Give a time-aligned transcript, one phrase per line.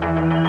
[0.00, 0.39] creature.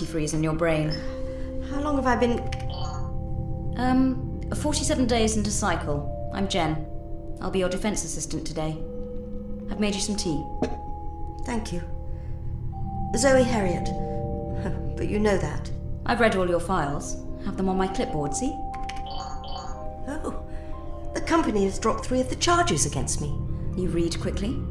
[0.00, 0.90] Antifreeze in your brain.
[1.70, 2.40] How long have I been.
[3.76, 6.30] Um, 47 days into cycle.
[6.34, 6.86] I'm Jen.
[7.40, 8.78] I'll be your defense assistant today.
[9.70, 10.42] I've made you some tea.
[11.44, 11.82] Thank you.
[13.16, 13.88] Zoe Heriot.
[14.96, 15.70] But you know that.
[16.04, 17.16] I've read all your files.
[17.46, 18.52] Have them on my clipboard, see?
[20.06, 20.42] Oh.
[21.14, 23.28] The company has dropped three of the charges against me.
[23.78, 24.62] You read quickly.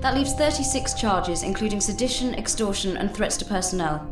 [0.00, 4.06] That leaves 36 charges, including sedition, extortion, and threats to personnel.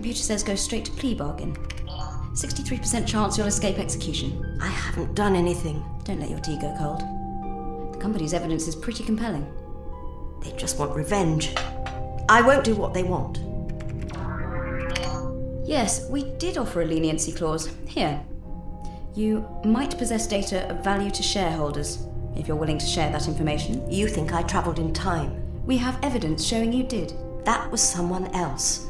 [0.00, 1.54] Computer says go straight to plea bargain.
[2.32, 4.58] 63% chance you'll escape execution.
[4.58, 5.84] I haven't done anything.
[6.04, 7.00] Don't let your tea go cold.
[7.92, 9.46] The company's evidence is pretty compelling.
[10.42, 11.52] They just want revenge.
[12.30, 13.40] I won't do what they want.
[15.68, 17.70] Yes, we did offer a leniency clause.
[17.86, 18.24] Here.
[19.14, 22.06] You might possess data of value to shareholders,
[22.36, 23.92] if you're willing to share that information.
[23.92, 25.42] You think I travelled in time.
[25.66, 27.12] We have evidence showing you did.
[27.44, 28.86] That was someone else.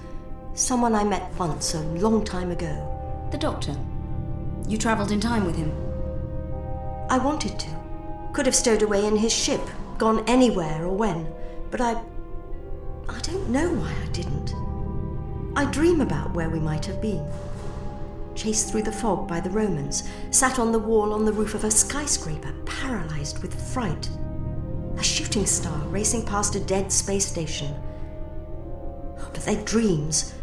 [0.54, 3.28] Someone I met once a long time ago.
[3.30, 3.74] The doctor.
[4.66, 5.72] You travelled in time with him.
[7.08, 7.68] I wanted to.
[8.32, 9.60] Could have stowed away in his ship,
[9.96, 11.32] gone anywhere or when.
[11.70, 12.02] But I.
[13.08, 14.54] I don't know why I didn't.
[15.56, 17.24] I dream about where we might have been.
[18.34, 21.64] Chased through the fog by the Romans, sat on the wall on the roof of
[21.64, 24.08] a skyscraper, paralyzed with fright.
[24.98, 27.74] A shooting star racing past a dead space station.
[29.16, 30.34] But they're dreams.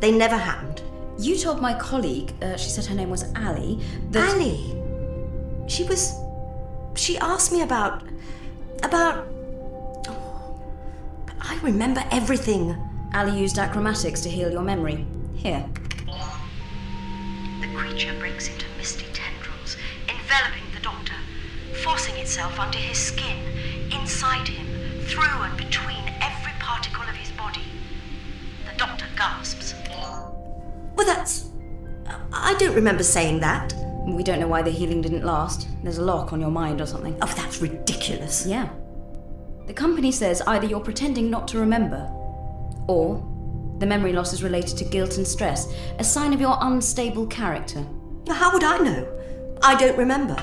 [0.00, 0.82] They never happened.
[1.18, 4.34] You told my colleague, uh, she said her name was Ali, that.
[4.34, 4.76] Ali!
[5.66, 6.14] She was.
[6.94, 8.04] She asked me about.
[8.84, 9.26] about.
[10.08, 10.62] Oh,
[11.26, 12.76] but I remember everything.
[13.14, 15.04] Ali used acromatics to heal your memory.
[15.34, 15.68] Here.
[17.60, 19.76] The creature breaks into misty tendrils,
[20.08, 21.14] enveloping the doctor,
[21.82, 23.36] forcing itself under his skin,
[23.92, 24.66] inside him,
[25.06, 27.64] through and between every particle of his body.
[28.70, 29.74] The doctor gasps.
[30.98, 31.48] Well, that's.
[32.32, 33.72] I don't remember saying that.
[34.04, 35.68] We don't know why the healing didn't last.
[35.84, 37.16] There's a lock on your mind or something.
[37.22, 38.44] Oh, that's ridiculous.
[38.44, 38.68] Yeah.
[39.68, 42.10] The company says either you're pretending not to remember,
[42.88, 43.24] or
[43.78, 47.86] the memory loss is related to guilt and stress, a sign of your unstable character.
[48.28, 49.06] How would I know?
[49.62, 50.36] I don't remember.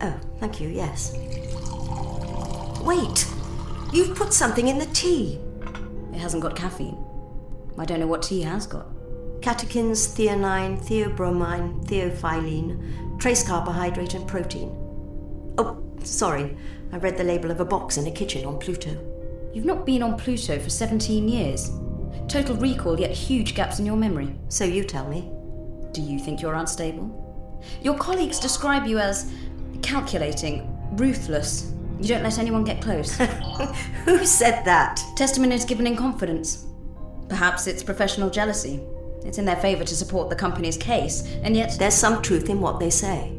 [0.00, 1.16] Oh, thank you, yes.
[2.84, 3.26] Wait!
[3.92, 5.40] You've put something in the tea.
[6.12, 7.04] It hasn't got caffeine.
[7.76, 8.93] I don't know what tea has got.
[9.44, 14.70] Catechins, theanine, theobromine, theophylline, trace carbohydrate, and protein.
[15.58, 16.56] Oh, sorry.
[16.92, 18.96] I read the label of a box in a kitchen on Pluto.
[19.52, 21.70] You've not been on Pluto for 17 years.
[22.26, 24.34] Total recall, yet huge gaps in your memory.
[24.48, 25.30] So you tell me.
[25.92, 27.60] Do you think you're unstable?
[27.82, 29.30] Your colleagues describe you as
[29.82, 31.70] calculating, ruthless.
[32.00, 33.18] You don't let anyone get close.
[34.06, 35.02] Who said that?
[35.16, 36.64] Testimony is given in confidence.
[37.28, 38.80] Perhaps it's professional jealousy.
[39.24, 42.60] It's in their favour to support the company's case, and yet There's some truth in
[42.60, 43.32] what they say.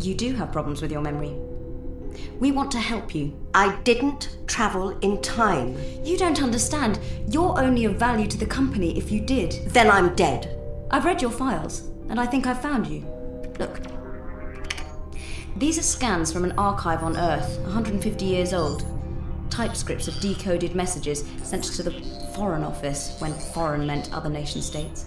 [0.00, 1.34] you do have problems with your memory.
[2.38, 3.32] We want to help you.
[3.54, 5.76] I didn't travel in time.
[6.02, 6.98] You don't understand.
[7.28, 9.52] You're only of value to the company if you did.
[9.68, 10.56] Then I'm dead.
[10.90, 13.00] I've read your files, and I think I've found you.
[13.58, 13.80] Look.
[15.56, 18.84] These are scans from an archive on Earth, 150 years old.
[19.50, 21.90] Typescripts of decoded messages sent to the
[22.34, 25.06] Foreign Office when foreign meant other nation states.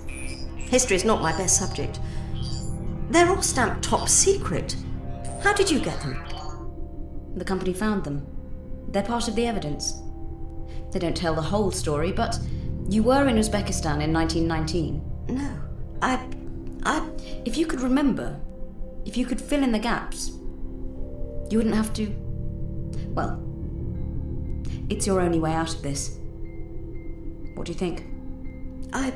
[0.73, 1.99] History is not my best subject.
[3.11, 4.75] They're all stamped top secret.
[5.43, 6.25] How did you get them?
[7.35, 8.25] The company found them.
[8.87, 10.01] They're part of the evidence.
[10.91, 12.39] They don't tell the whole story, but
[12.89, 15.03] you were in Uzbekistan in 1919.
[15.29, 15.61] No.
[16.01, 16.27] I
[16.81, 17.07] I.
[17.45, 18.39] If you could remember,
[19.05, 20.29] if you could fill in the gaps,
[21.51, 22.07] you wouldn't have to.
[23.09, 23.39] Well,
[24.89, 26.17] it's your only way out of this.
[27.53, 28.05] What do you think?
[28.91, 29.13] I.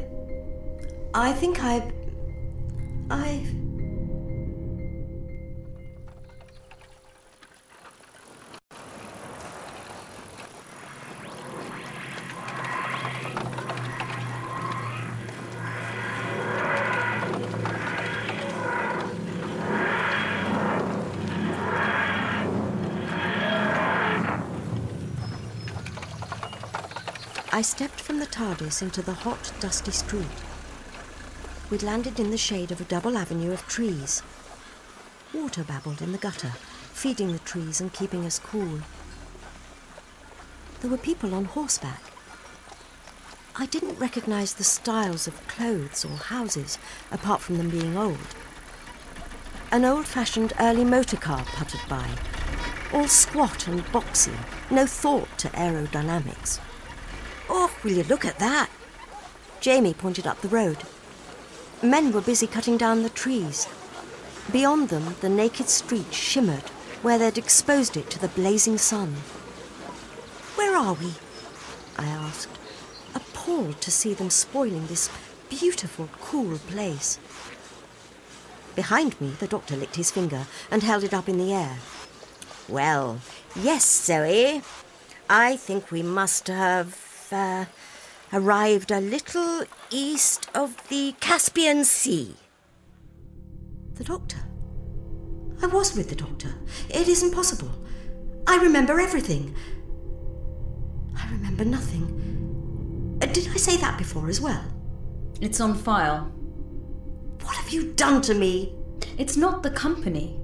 [1.20, 1.82] I think I.
[3.10, 3.44] I.
[27.52, 30.28] I stepped from the TARDIS into the hot, dusty street.
[31.70, 34.24] We'd landed in the shade of a double avenue of trees.
[35.34, 36.54] Water babbled in the gutter,
[36.94, 38.80] feeding the trees and keeping us cool.
[40.80, 42.02] There were people on horseback.
[43.58, 46.78] I didn't recognize the styles of clothes or houses,
[47.12, 48.36] apart from them being old.
[49.70, 52.10] An old fashioned early motor car puttered by,
[52.94, 54.38] all squat and boxy,
[54.72, 56.62] no thought to aerodynamics.
[57.50, 58.70] Oh, will you look at that?
[59.60, 60.78] Jamie pointed up the road.
[61.82, 63.68] Men were busy cutting down the trees.
[64.52, 66.70] Beyond them, the naked street shimmered
[67.02, 69.14] where they'd exposed it to the blazing sun.
[70.56, 71.14] Where are we?
[71.98, 72.58] I asked,
[73.14, 75.10] appalled to see them spoiling this
[75.50, 77.20] beautiful, cool place.
[78.76, 81.78] Behind me, the doctor licked his finger and held it up in the air.
[82.68, 83.20] Well,
[83.56, 84.62] yes, Zoe.
[85.30, 87.66] I think we must have uh,
[88.34, 92.36] arrived a little east of the Caspian Sea.
[93.96, 94.38] The doctor?
[95.62, 96.54] I was with the doctor.
[96.90, 97.72] It isn't possible.
[98.46, 99.56] I remember everything.
[101.18, 103.18] I remember nothing.
[103.22, 104.64] Uh, did I say that before as well?
[105.42, 106.32] It's on file.
[107.42, 108.76] What have you done to me?
[109.18, 110.40] It's not the company.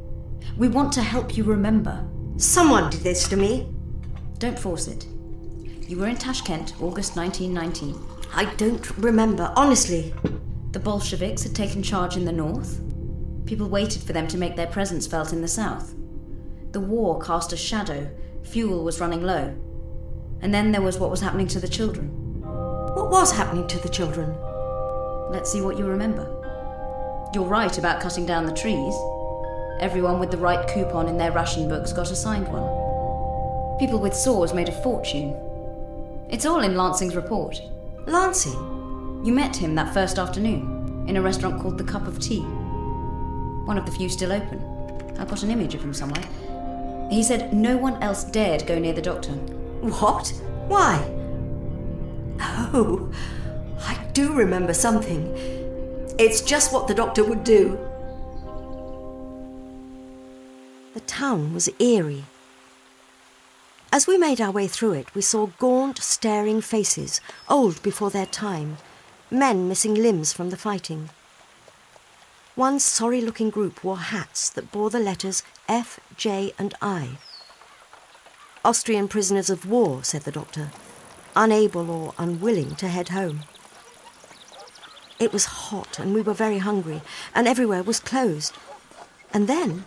[0.58, 2.04] We want to help you remember.
[2.38, 3.74] Someone did this to me.
[4.40, 5.08] Don't force it.
[5.94, 8.04] You were in Tashkent, August 1919.
[8.34, 10.12] I don't remember, honestly.
[10.72, 12.82] The Bolsheviks had taken charge in the north.
[13.46, 15.94] People waited for them to make their presence felt in the south.
[16.72, 18.10] The war cast a shadow,
[18.42, 19.56] fuel was running low.
[20.42, 22.10] And then there was what was happening to the children.
[22.42, 24.36] What was happening to the children?
[25.30, 26.24] Let's see what you remember.
[27.36, 28.96] You're right about cutting down the trees.
[29.80, 33.78] Everyone with the right coupon in their ration books got assigned one.
[33.78, 35.40] People with saws made a fortune.
[36.30, 37.62] It's all in Lansing's report.
[38.06, 39.22] Lansing?
[39.24, 42.42] You met him that first afternoon in a restaurant called The Cup of Tea.
[42.42, 44.62] One of the few still open.
[45.20, 46.24] I've got an image of him somewhere.
[47.10, 49.32] He said no one else dared go near the doctor.
[49.32, 50.30] What?
[50.68, 51.10] Why?
[52.42, 53.12] Oh,
[53.80, 55.32] I do remember something.
[56.18, 57.78] It's just what the doctor would do.
[60.94, 62.26] The town was eerie.
[63.94, 68.26] As we made our way through it, we saw gaunt, staring faces, old before their
[68.26, 68.78] time,
[69.30, 71.12] men missing limbs from the fighting.
[72.56, 77.20] One sorry looking group wore hats that bore the letters F, J, and I.
[78.66, 80.72] Austrian prisoners of war, said the doctor,
[81.36, 83.42] unable or unwilling to head home.
[85.20, 87.04] It was hot and we were very hungry,
[87.36, 88.58] and everywhere was closed.
[89.32, 89.86] And then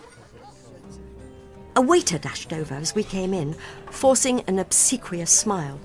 [1.77, 3.55] a waiter dashed over as we came in,
[3.91, 5.79] forcing an obsequious smile.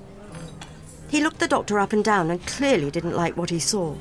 [1.09, 3.95] He looked the doctor up and down and clearly didn't like what he saw.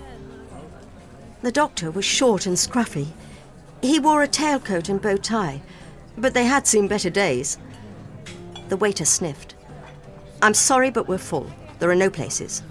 [1.43, 3.09] The doctor was short and scruffy.
[3.83, 5.63] He wore a tailcoat and bow tie,
[6.17, 7.59] but they had seen better days.
[8.69, 9.57] The waiter sniffed.
[10.41, 11.51] I'm sorry, but we're full.
[11.81, 12.63] There are no places.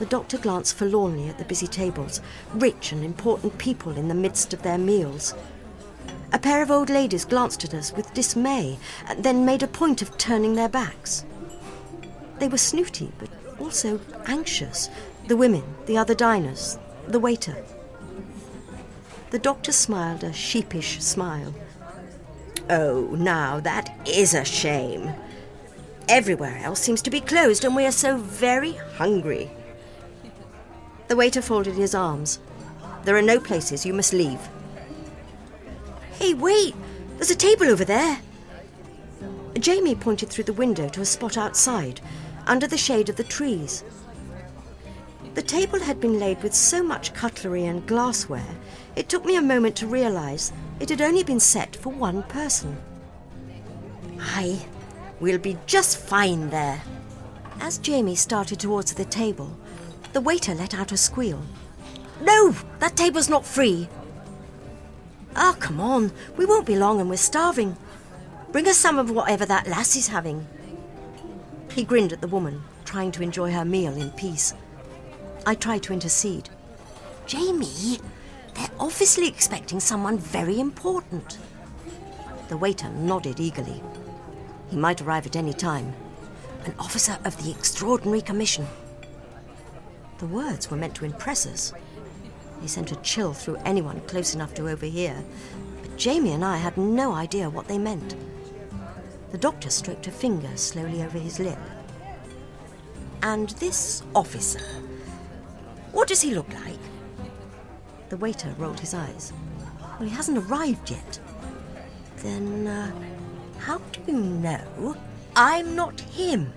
[0.00, 2.20] The doctor glanced forlornly at the busy tables,
[2.52, 5.34] rich and important people in the midst of their meals.
[6.34, 8.76] A pair of old ladies glanced at us with dismay,
[9.06, 11.24] and then made a point of turning their backs.
[12.40, 13.28] They were snooty, but
[13.60, 14.90] also anxious.
[15.28, 16.76] The women, the other diners,
[17.06, 17.64] the waiter.
[19.30, 21.54] The doctor smiled a sheepish smile.
[22.68, 25.14] Oh, now that is a shame.
[26.08, 29.52] Everywhere else seems to be closed, and we are so very hungry.
[31.06, 32.40] The waiter folded his arms.
[33.04, 33.86] There are no places.
[33.86, 34.40] You must leave.
[36.14, 36.74] Hey, wait!
[37.16, 38.20] There's a table over there.
[39.58, 42.00] Jamie pointed through the window to a spot outside,
[42.46, 43.84] under the shade of the trees.
[45.34, 48.56] The table had been laid with so much cutlery and glassware,
[48.96, 52.76] it took me a moment to realize it had only been set for one person.
[54.20, 54.64] Aye,
[55.18, 56.80] we'll be just fine there.
[57.60, 59.56] As Jamie started towards the table,
[60.12, 61.42] the waiter let out a squeal.
[62.20, 63.88] No, that table's not free.
[65.36, 66.12] Ah, oh, come on.
[66.36, 67.76] We won't be long and we're starving.
[68.52, 70.46] Bring us some of whatever that lassie's having.
[71.72, 74.54] He grinned at the woman, trying to enjoy her meal in peace.
[75.44, 76.48] I tried to intercede.
[77.26, 77.98] Jamie,
[78.54, 81.38] they're obviously expecting someone very important.
[82.48, 83.82] The waiter nodded eagerly.
[84.70, 85.94] He might arrive at any time.
[86.64, 88.66] An officer of the Extraordinary Commission.
[90.18, 91.72] The words were meant to impress us.
[92.64, 95.22] They sent a chill through anyone close enough to overhear,
[95.82, 98.16] but Jamie and I had no idea what they meant.
[99.32, 101.58] The doctor stroked a finger slowly over his lip.
[103.22, 104.64] And this officer,
[105.92, 106.78] what does he look like?
[108.08, 109.34] The waiter rolled his eyes.
[109.98, 111.20] Well, he hasn't arrived yet.
[112.16, 112.92] Then, uh,
[113.58, 114.96] how do you know
[115.36, 116.54] I'm not him?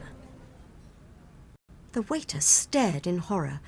[1.91, 3.59] The waiter stared in horror,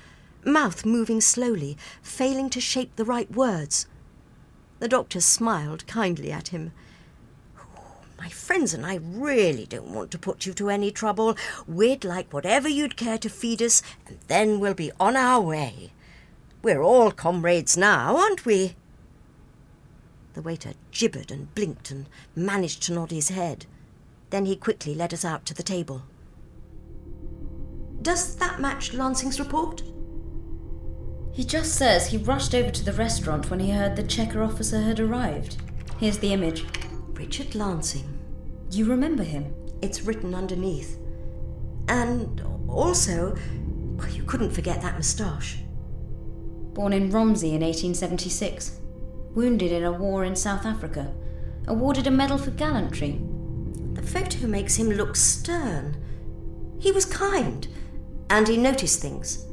[0.44, 3.86] mouth moving slowly, failing to shape the right words.
[4.78, 6.72] The doctor smiled kindly at him.
[8.18, 11.36] My friends and I really don't want to put you to any trouble.
[11.66, 15.92] We'd like whatever you'd care to feed us, and then we'll be on our way.
[16.62, 18.76] We're all comrades now, aren't we?
[20.34, 22.06] The waiter gibbered and blinked and
[22.36, 23.66] managed to nod his head.
[24.28, 26.02] Then he quickly led us out to the table.
[28.02, 29.82] Does that match Lansing's report?
[31.32, 34.80] He just says he rushed over to the restaurant when he heard the Cheka officer
[34.80, 35.56] had arrived.
[35.98, 36.64] Here's the image.
[37.12, 38.18] Richard Lansing.
[38.70, 39.54] You remember him?
[39.82, 40.98] It's written underneath.
[41.88, 43.36] And also,
[43.96, 45.58] well, you couldn't forget that moustache.
[46.72, 48.80] Born in Romsey in 1876.
[49.34, 51.12] Wounded in a war in South Africa.
[51.66, 53.20] Awarded a medal for gallantry.
[53.92, 55.96] The photo makes him look stern.
[56.78, 57.68] He was kind,
[58.30, 59.46] and he noticed things.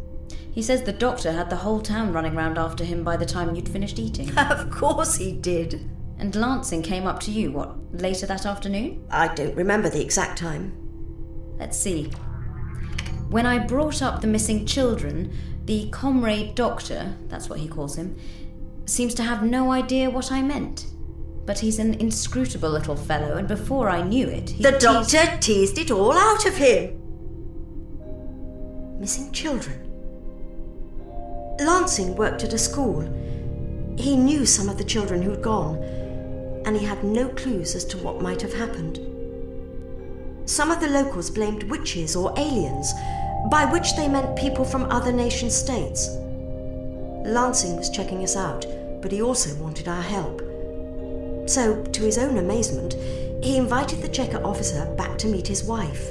[0.58, 3.54] He says the doctor had the whole town running round after him by the time
[3.54, 4.36] you'd finished eating.
[4.40, 5.88] of course he did.
[6.18, 9.06] And Lansing came up to you, what, later that afternoon?
[9.12, 10.76] I don't remember the exact time.
[11.60, 12.06] Let's see.
[13.30, 15.32] When I brought up the missing children,
[15.66, 18.18] the comrade doctor, that's what he calls him,
[18.88, 20.88] seems to have no idea what I meant.
[21.46, 24.82] But he's an inscrutable little fellow, and before I knew it, The teased...
[24.82, 27.00] doctor teased it all out of him.
[29.00, 29.87] Missing children.
[31.60, 33.02] Lansing worked at a school.
[33.98, 35.78] He knew some of the children who'd gone
[36.68, 39.00] and he had no clues as to what might have happened.
[40.50, 42.92] Some of the locals blamed witches or aliens,
[43.50, 46.10] by which they meant people from other nation states.
[47.26, 48.66] Lansing was checking us out,
[49.02, 50.42] but he also wanted our help.
[51.50, 52.96] So, to his own amazement,
[53.42, 56.10] he invited the Cheka officer back to meet his wife.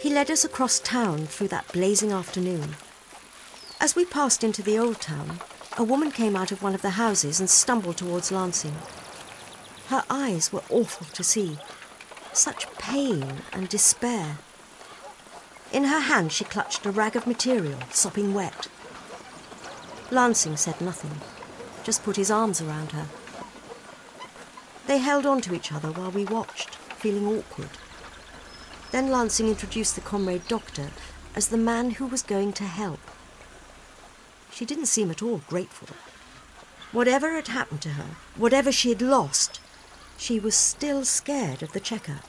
[0.00, 2.74] He led us across town through that blazing afternoon.
[3.80, 5.38] As we passed into the old town,
[5.76, 8.74] a woman came out of one of the houses and stumbled towards Lansing.
[9.86, 11.58] Her eyes were awful to see.
[12.32, 14.38] Such pain and despair.
[15.72, 18.66] In her hand, she clutched a rag of material, sopping wet.
[20.10, 21.20] Lansing said nothing,
[21.84, 23.06] just put his arms around her.
[24.88, 27.70] They held on to each other while we watched, feeling awkward.
[28.90, 30.90] Then Lansing introduced the comrade doctor
[31.36, 33.00] as the man who was going to help.
[34.52, 35.88] She didn't seem at all grateful.
[36.92, 39.60] Whatever had happened to her, whatever she had lost,
[40.16, 42.22] she was still scared of the Cheka.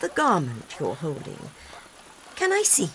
[0.00, 1.50] The garment you're holding,
[2.36, 2.90] can I see?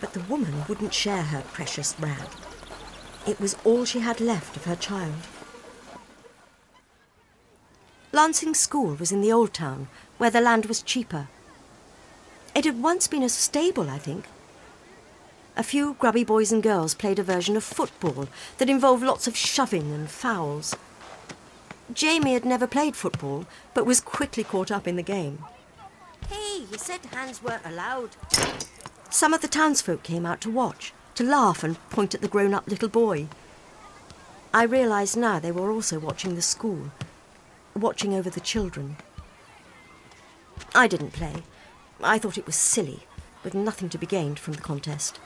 [0.00, 2.28] But the woman wouldn't share her precious rag.
[3.26, 5.28] It was all she had left of her child.
[8.10, 11.28] Lansing School was in the old town, where the land was cheaper.
[12.54, 14.24] It had once been a stable, I think,
[15.56, 18.26] a few grubby boys and girls played a version of football
[18.58, 20.74] that involved lots of shoving and fouls.
[21.92, 25.44] Jamie had never played football, but was quickly caught up in the game.
[26.28, 28.10] Hey, you said hands weren't allowed.
[29.10, 32.54] Some of the townsfolk came out to watch, to laugh and point at the grown
[32.54, 33.28] up little boy.
[34.54, 36.90] I realised now they were also watching the school,
[37.76, 38.96] watching over the children.
[40.74, 41.42] I didn't play.
[42.02, 43.00] I thought it was silly,
[43.44, 45.20] with nothing to be gained from the contest.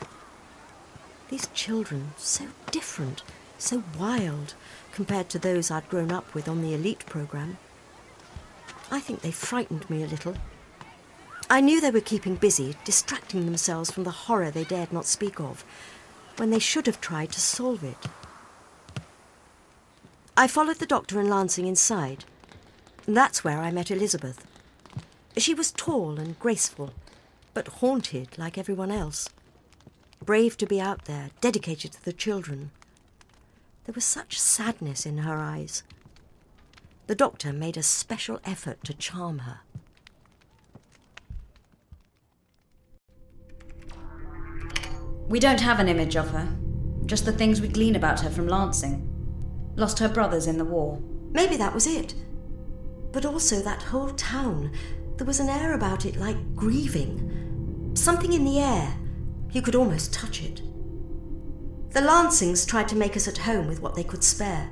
[1.29, 3.23] These children, so different,
[3.59, 4.55] so wild,
[4.93, 7.59] compared to those I'd grown up with on the elite programme.
[8.91, 10.37] I think they frightened me a little.
[11.51, 15.41] I knew they were keeping busy, distracting themselves from the horror they dared not speak
[15.41, 15.65] of,
[16.37, 18.07] when they should have tried to solve it.
[20.37, 22.25] I followed the doctor and Lansing inside.
[23.07, 24.47] That's where I met Elizabeth.
[25.37, 26.93] She was tall and graceful,
[27.55, 29.29] but haunted like everyone else.
[30.27, 32.73] Brave to be out there, dedicated to the children.
[33.85, 35.85] There was such sadness in her eyes.
[37.07, 39.61] The doctor made a special effort to charm her.
[45.29, 46.49] We don't have an image of her,
[47.07, 49.09] just the things we glean about her from Lansing.
[49.77, 51.01] Lost her brothers in the war.
[51.31, 52.15] Maybe that was it.
[53.13, 54.73] But also that whole town.
[55.19, 57.93] There was an air about it like grieving.
[57.95, 58.93] Something in the air.
[59.53, 60.63] You could almost touch it.
[61.91, 64.71] The Lansings tried to make us at home with what they could spare.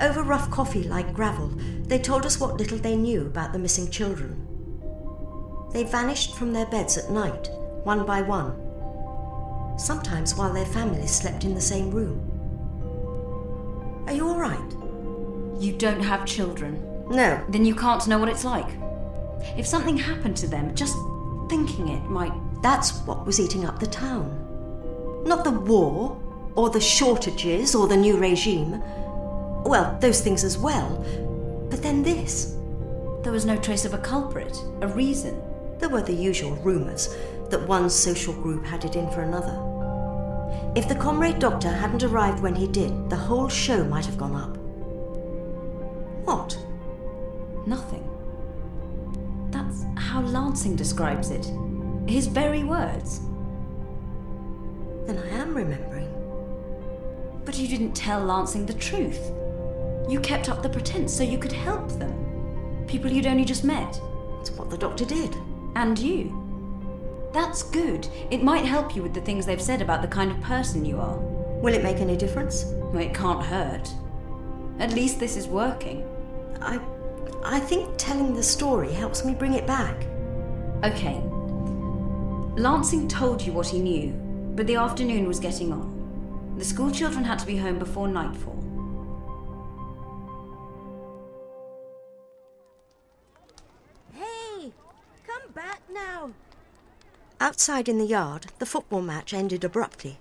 [0.00, 1.48] Over rough coffee like gravel,
[1.82, 4.46] they told us what little they knew about the missing children.
[5.72, 7.48] They vanished from their beds at night,
[7.84, 8.56] one by one,
[9.78, 12.26] sometimes while their families slept in the same room.
[14.06, 14.74] Are you all right?
[15.62, 16.82] You don't have children.
[17.10, 17.44] No.
[17.48, 18.68] Then you can't know what it's like.
[19.56, 20.96] If something happened to them, just
[21.48, 22.32] thinking it might.
[22.62, 24.46] That's what was eating up the town.
[25.24, 26.20] Not the war,
[26.54, 28.82] or the shortages, or the new regime.
[29.64, 31.04] Well, those things as well.
[31.70, 32.56] But then this.
[33.22, 35.40] There was no trace of a culprit, a reason.
[35.78, 37.14] There were the usual rumours
[37.50, 39.58] that one social group had it in for another.
[40.76, 44.34] If the comrade doctor hadn't arrived when he did, the whole show might have gone
[44.34, 44.56] up.
[46.26, 46.56] What?
[47.66, 48.06] Nothing.
[49.50, 51.50] That's how Lansing describes it.
[52.10, 53.20] His very words.
[55.06, 56.08] Then I am remembering.
[57.44, 59.30] But you didn't tell Lansing the truth.
[60.08, 62.84] You kept up the pretense so you could help them.
[62.88, 64.00] People you'd only just met.
[64.40, 65.36] It's what the doctor did.
[65.76, 67.30] And you.
[67.32, 68.08] That's good.
[68.32, 70.98] It might help you with the things they've said about the kind of person you
[70.98, 71.16] are.
[71.16, 72.64] Will it make any difference?
[72.64, 73.88] Well, it can't hurt.
[74.80, 76.04] At least this is working.
[76.60, 76.80] I
[77.44, 80.06] I think telling the story helps me bring it back.
[80.82, 81.22] Okay.
[82.56, 84.12] Lansing told you what he knew,
[84.54, 86.54] but the afternoon was getting on.
[86.58, 88.58] The school children had to be home before nightfall.
[94.12, 94.72] Hey,
[95.26, 96.32] come back now.
[97.40, 100.18] Outside in the yard, the football match ended abruptly.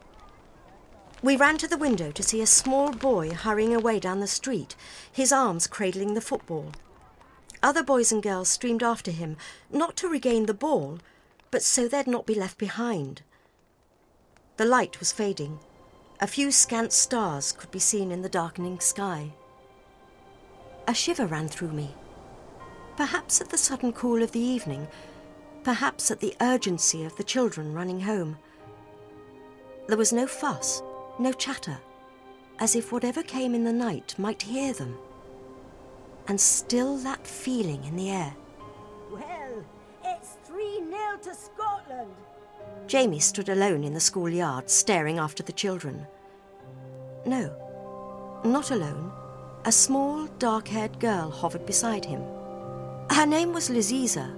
[1.21, 4.77] We ran to the window to see a small boy hurrying away down the street,
[5.11, 6.71] his arms cradling the football.
[7.61, 9.35] Other boys and girls streamed after him,
[9.69, 10.99] not to regain the ball,
[11.51, 13.21] but so they'd not be left behind.
[14.57, 15.59] The light was fading.
[16.19, 19.31] A few scant stars could be seen in the darkening sky.
[20.87, 21.95] A shiver ran through me.
[22.97, 24.87] Perhaps at the sudden cool of the evening,
[25.63, 28.37] perhaps at the urgency of the children running home.
[29.87, 30.83] There was no fuss,
[31.17, 31.77] no chatter,
[32.59, 34.97] as if whatever came in the night might hear them.
[36.27, 38.35] And still that feeling in the air.
[41.09, 42.11] Well, it's 3 0 to Scotland.
[42.85, 46.05] Jamie stood alone in the schoolyard, staring after the children.
[47.25, 47.51] No,
[48.45, 49.11] not alone.
[49.65, 52.21] A small, dark haired girl hovered beside him.
[53.09, 54.35] Her name was Laziza,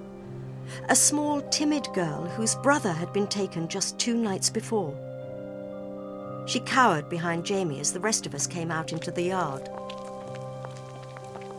[0.88, 4.96] a small, timid girl whose brother had been taken just two nights before.
[6.48, 9.70] She cowered behind Jamie as the rest of us came out into the yard.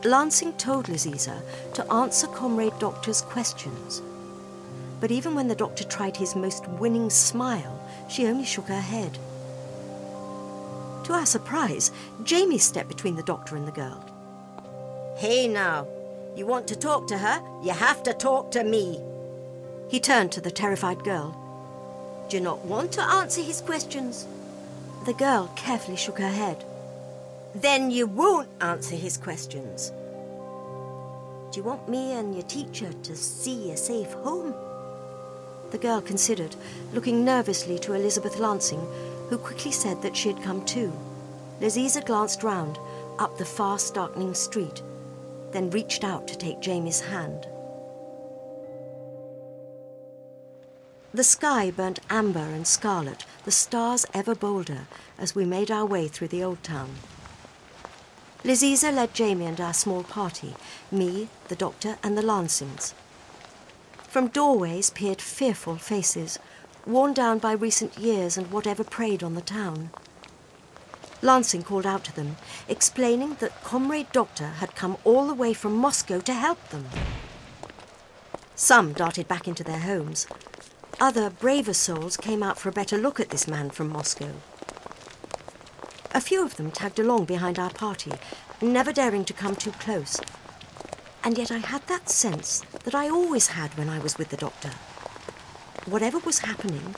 [0.03, 1.39] Lansing told Laziza
[1.75, 4.01] to answer Comrade Doctor's questions.
[5.03, 9.17] But even when the doctor tried his most winning smile, she only shook her head.
[11.03, 11.91] To our surprise,
[12.23, 14.01] Jamie stepped between the doctor and the girl.
[15.17, 15.87] Hey now,
[16.37, 17.41] you want to talk to her?
[17.61, 19.01] You have to talk to me.
[19.89, 21.35] He turned to the terrified girl.
[22.29, 24.25] Do you not want to answer his questions?
[25.05, 26.63] The girl carefully shook her head.
[27.53, 29.91] Then you won't answer his questions.
[31.51, 34.55] Do you want me and your teacher to see you safe home?
[35.73, 36.55] The girl considered,
[36.93, 38.87] looking nervously to Elizabeth Lansing,
[39.27, 40.93] who quickly said that she had come too.
[41.59, 42.77] Laziza glanced round,
[43.17, 44.83] up the fast darkening street,
[45.51, 47.47] then reached out to take Jamie's hand.
[51.11, 54.85] The sky burnt amber and scarlet, the stars ever bolder,
[55.17, 56.91] as we made our way through the old town.
[58.43, 60.53] Laziza led Jamie and our small party,
[60.91, 62.93] me, the doctor, and the Lansings.
[64.13, 66.37] From doorways peered fearful faces,
[66.85, 69.89] worn down by recent years and whatever preyed on the town.
[71.23, 72.35] Lansing called out to them,
[72.67, 76.85] explaining that Comrade Doctor had come all the way from Moscow to help them.
[78.53, 80.27] Some darted back into their homes.
[81.01, 84.33] Other, braver souls came out for a better look at this man from Moscow.
[86.13, 88.11] A few of them tagged along behind our party,
[88.61, 90.19] never daring to come too close.
[91.23, 94.37] And yet I had that sense that I always had when I was with the
[94.37, 94.71] doctor.
[95.85, 96.95] Whatever was happening,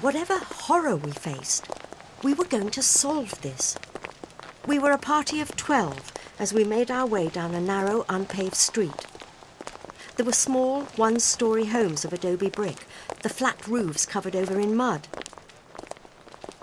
[0.00, 1.66] Whatever horror we faced,
[2.22, 3.76] we were going to solve this.
[4.64, 8.54] We were a party of 12 as we made our way down a narrow, unpaved
[8.54, 9.06] street.
[10.14, 12.86] There were small, one story homes of adobe brick,
[13.24, 15.08] the flat roofs covered over in mud.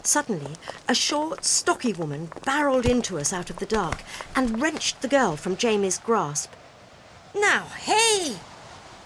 [0.02, 0.54] Suddenly,
[0.88, 4.02] a short, stocky woman barreled into us out of the dark
[4.34, 6.54] and wrenched the girl from Jamie's grasp.
[7.36, 8.38] Now, hey!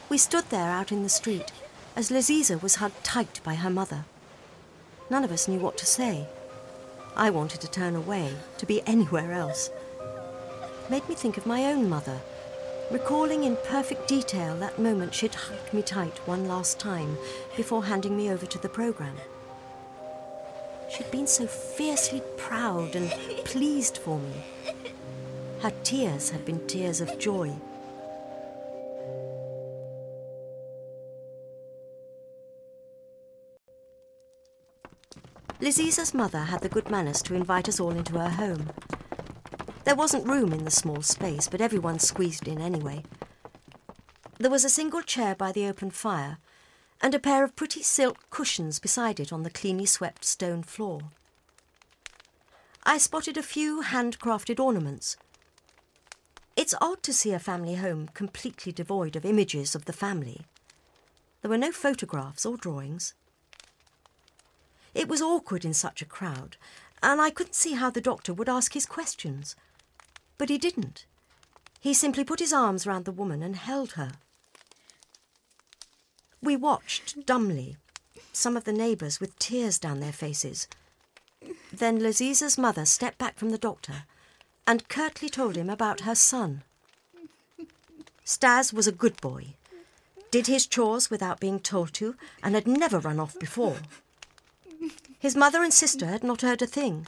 [0.07, 1.51] We stood there out in the street
[1.95, 4.05] as Laziza was hugged tight by her mother.
[5.09, 6.27] None of us knew what to say.
[7.15, 9.71] I wanted to turn away, to be anywhere else.
[9.99, 12.19] It Made me think of my own mother,
[12.91, 17.17] recalling in perfect detail that moment she'd hugged me tight one last time
[17.57, 19.17] before handing me over to the programme.
[20.95, 23.09] She'd been so fiercely proud and
[23.43, 24.45] pleased for me.
[25.61, 27.55] Her tears had been tears of joy.
[35.61, 38.69] Laziza's mother had the good manners to invite us all into her home.
[39.83, 43.03] There wasn't room in the small space, but everyone squeezed in anyway.
[44.37, 46.37] There was a single chair by the open fire,
[47.01, 51.01] and a pair of pretty silk cushions beside it on the cleanly swept stone floor.
[52.85, 55.17] I spotted a few handcrafted ornaments.
[56.55, 60.45] It's odd to see a family home completely devoid of images of the family.
[61.41, 63.13] There were no photographs or drawings.
[64.99, 66.57] It was awkward in such a crowd,
[67.01, 69.55] and I couldn't see how the doctor would ask his questions.
[70.37, 71.05] But he didn't.
[71.79, 74.11] He simply put his arms round the woman and held her.
[76.43, 77.77] We watched dumbly,
[78.33, 80.67] some of the neighbours with tears down their faces.
[81.71, 84.03] Then Laziza's mother stepped back from the doctor
[84.67, 86.63] and curtly told him about her son.
[88.25, 89.53] Stas was a good boy,
[90.29, 93.77] did his chores without being told to, and had never run off before.
[95.19, 97.05] His mother and sister had not heard a thing.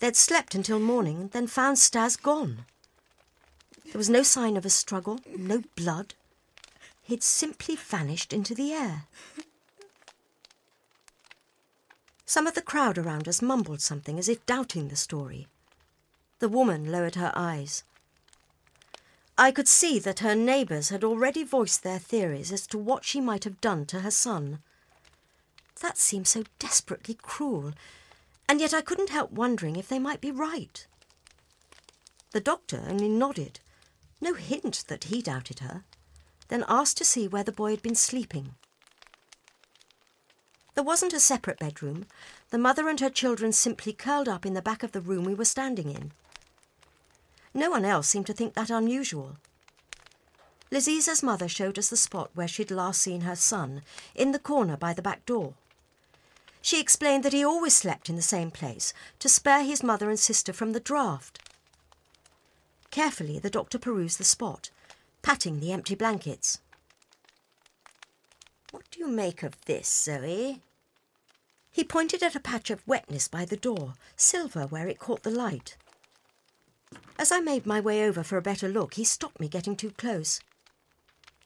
[0.00, 2.66] They'd slept until morning and then found Stas gone.
[3.84, 6.14] There was no sign of a struggle, no blood.
[7.02, 9.04] He'd simply vanished into the air.
[12.26, 15.46] Some of the crowd around us mumbled something as if doubting the story.
[16.40, 17.84] The woman lowered her eyes.
[19.38, 23.20] I could see that her neighbours had already voiced their theories as to what she
[23.20, 24.60] might have done to her son.
[25.84, 27.74] That seemed so desperately cruel,
[28.48, 30.86] and yet I couldn't help wondering if they might be right.
[32.30, 33.60] The doctor only nodded,
[34.18, 35.84] no hint that he doubted her,
[36.48, 38.54] then asked to see where the boy had been sleeping.
[40.74, 42.06] There wasn't a separate bedroom.
[42.48, 45.34] The mother and her children simply curled up in the back of the room we
[45.34, 46.12] were standing in.
[47.52, 49.36] No one else seemed to think that unusual.
[50.70, 53.82] Laziza's mother showed us the spot where she'd last seen her son,
[54.14, 55.52] in the corner by the back door.
[56.64, 60.18] She explained that he always slept in the same place to spare his mother and
[60.18, 61.38] sister from the draught.
[62.90, 64.70] Carefully, the doctor perused the spot,
[65.20, 66.60] patting the empty blankets.
[68.70, 70.62] What do you make of this, Zoe?
[71.70, 75.30] He pointed at a patch of wetness by the door, silver where it caught the
[75.30, 75.76] light.
[77.18, 79.90] As I made my way over for a better look, he stopped me getting too
[79.90, 80.40] close.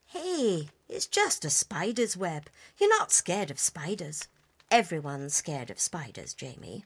[0.06, 2.48] Hey, it's just a spider's web.
[2.78, 4.28] You're not scared of spiders.
[4.70, 6.84] Everyone's scared of spiders, Jamie.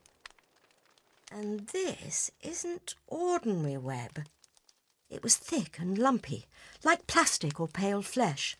[1.33, 4.21] And this isn't ordinary web.
[5.11, 6.47] It was thick and lumpy,
[6.85, 8.57] like plastic or pale flesh.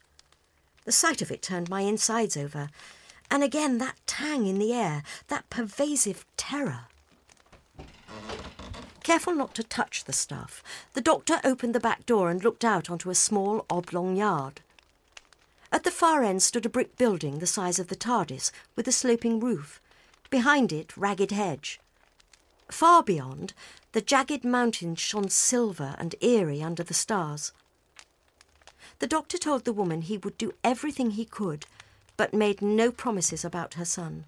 [0.85, 2.69] The sight of it turned my insides over,
[3.31, 6.87] and again that tang in the air, that pervasive terror.
[9.05, 10.63] Careful not to touch the stuff,
[10.95, 14.61] the doctor opened the back door and looked out onto a small oblong yard.
[15.73, 18.93] At the far end stood a brick building the size of the TARDIS with a
[18.93, 19.81] sloping roof.
[20.29, 21.81] Behind it, ragged hedge.
[22.71, 23.55] Far beyond,
[23.93, 27.53] the jagged mountains shone silver and eerie under the stars.
[28.99, 31.67] The doctor told the woman he would do everything he could,
[32.19, 34.25] but made no promises about her son.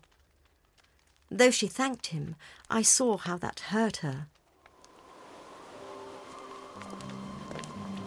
[1.30, 2.36] Though she thanked him,
[2.70, 4.26] I saw how that hurt her.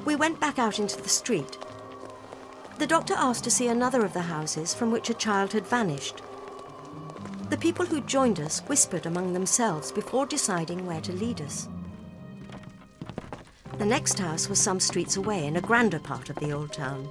[0.06, 1.58] We went back out into the street.
[2.78, 6.22] The doctor asked to see another of the houses from which a child had vanished.
[7.50, 11.68] The people who joined us whispered among themselves before deciding where to lead us.
[13.80, 17.10] The next house was some streets away in a grander part of the old town.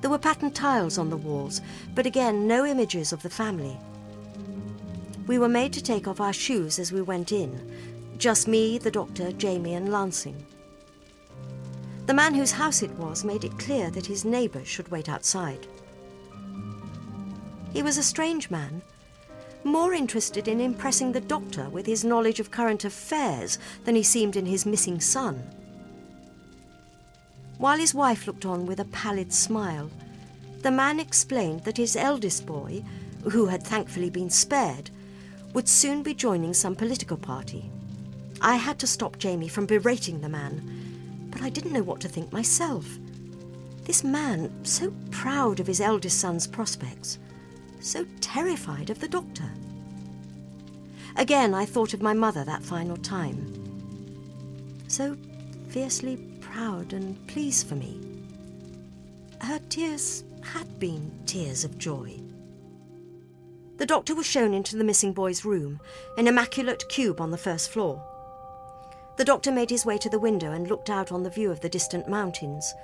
[0.00, 1.60] There were patterned tiles on the walls,
[1.94, 3.78] but again no images of the family.
[5.28, 7.70] We were made to take off our shoes as we went in.
[8.18, 10.44] Just me, the doctor, Jamie, and Lansing.
[12.06, 15.66] The man whose house it was made it clear that his neighbour should wait outside.
[17.72, 18.82] He was a strange man,
[19.64, 24.36] more interested in impressing the doctor with his knowledge of current affairs than he seemed
[24.36, 25.42] in his missing son.
[27.58, 29.88] While his wife looked on with a pallid smile,
[30.62, 32.82] the man explained that his eldest boy,
[33.30, 34.90] who had thankfully been spared,
[35.54, 37.70] would soon be joining some political party.
[38.40, 40.81] I had to stop Jamie from berating the man,
[41.32, 42.86] but I didn't know what to think myself.
[43.84, 47.18] This man, so proud of his eldest son's prospects,
[47.80, 49.50] so terrified of the doctor.
[51.16, 53.52] Again, I thought of my mother that final time.
[54.86, 55.16] So
[55.68, 57.98] fiercely proud and pleased for me.
[59.40, 62.20] Her tears had been tears of joy.
[63.78, 65.80] The doctor was shown into the missing boy's room,
[66.16, 68.02] an immaculate cube on the first floor.
[69.16, 71.60] The doctor made his way to the window and looked out on the view of
[71.60, 72.74] the distant mountains.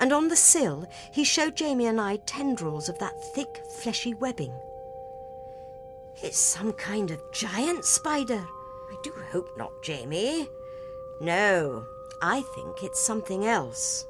[0.00, 4.52] And on the sill, he showed Jamie and I tendrils of that thick, fleshy webbing.
[6.22, 8.46] It's some kind of giant spider.
[8.90, 10.48] I do hope not, Jamie.
[11.20, 11.84] No,
[12.20, 14.06] I think it's something else.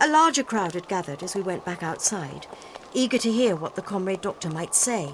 [0.00, 2.46] A larger crowd had gathered as we went back outside,
[2.94, 5.12] eager to hear what the comrade doctor might say.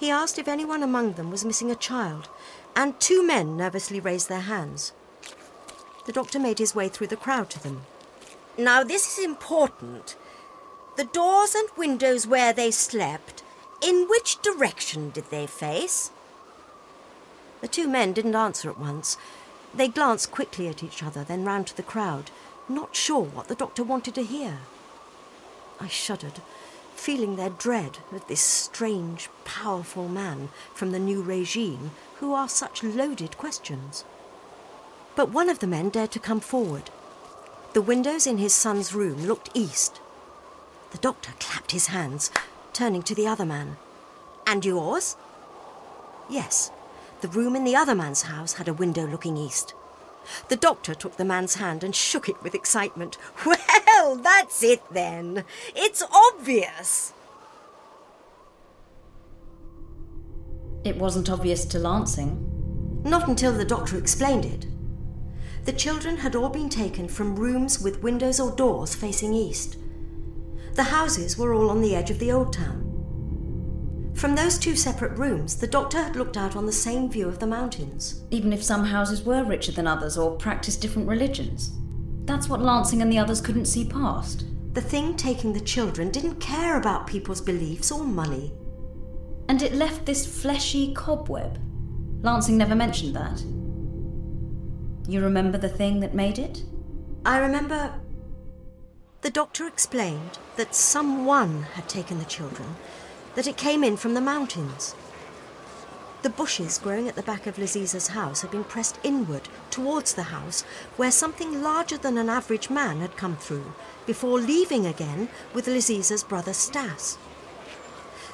[0.00, 2.30] He asked if anyone among them was missing a child,
[2.74, 4.92] and two men nervously raised their hands.
[6.06, 7.82] The doctor made his way through the crowd to them.
[8.56, 10.16] Now, this is important.
[10.96, 13.42] The doors and windows where they slept,
[13.82, 16.10] in which direction did they face?
[17.60, 19.18] The two men didn't answer at once.
[19.74, 22.30] They glanced quickly at each other, then round to the crowd,
[22.70, 24.60] not sure what the doctor wanted to hear.
[25.78, 26.40] I shuddered,
[27.00, 32.84] feeling their dread at this strange, powerful man from the new regime who asked such
[32.84, 34.04] loaded questions.
[35.16, 36.90] But one of the men dared to come forward.
[37.72, 39.98] The windows in his son's room looked east.
[40.90, 42.30] The doctor clapped his hands,
[42.74, 43.78] turning to the other man.
[44.46, 45.16] And yours?
[46.28, 46.70] Yes,
[47.22, 49.72] the room in the other man's house had a window looking east.
[50.48, 53.16] The doctor took the man's hand and shook it with excitement.
[54.02, 55.44] Well, that's it then.
[55.76, 57.12] It's obvious.
[60.84, 63.02] It wasn't obvious to Lansing.
[63.04, 64.66] Not until the doctor explained it.
[65.66, 69.76] The children had all been taken from rooms with windows or doors facing east.
[70.76, 72.86] The houses were all on the edge of the old town.
[74.14, 77.38] From those two separate rooms, the doctor had looked out on the same view of
[77.38, 78.24] the mountains.
[78.30, 81.72] Even if some houses were richer than others or practiced different religions.
[82.30, 84.44] That's what Lansing and the others couldn't see past.
[84.74, 88.52] The thing taking the children didn't care about people's beliefs or money.
[89.48, 91.58] And it left this fleshy cobweb.
[92.22, 93.42] Lansing never mentioned that.
[95.10, 96.62] You remember the thing that made it?
[97.26, 98.00] I remember.
[99.22, 102.76] The doctor explained that someone had taken the children
[103.34, 104.94] that it came in from the mountains.
[106.22, 110.24] The bushes growing at the back of Laziza's house had been pressed inward towards the
[110.24, 110.62] house
[110.96, 113.72] where something larger than an average man had come through
[114.04, 117.16] before leaving again with Laziza's brother Stas.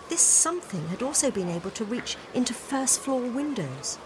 [0.08, 3.96] This something had also been able to reach into first floor windows.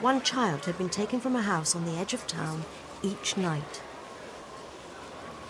[0.00, 2.64] One child had been taken from a house on the edge of town
[3.02, 3.80] each night.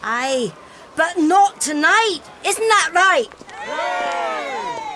[0.02, 0.52] Aye,
[0.96, 2.20] but not tonight!
[2.44, 4.89] Isn't that right?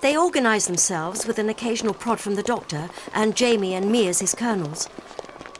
[0.00, 4.20] They organised themselves with an occasional prod from the doctor and Jamie and me as
[4.20, 4.88] his colonels.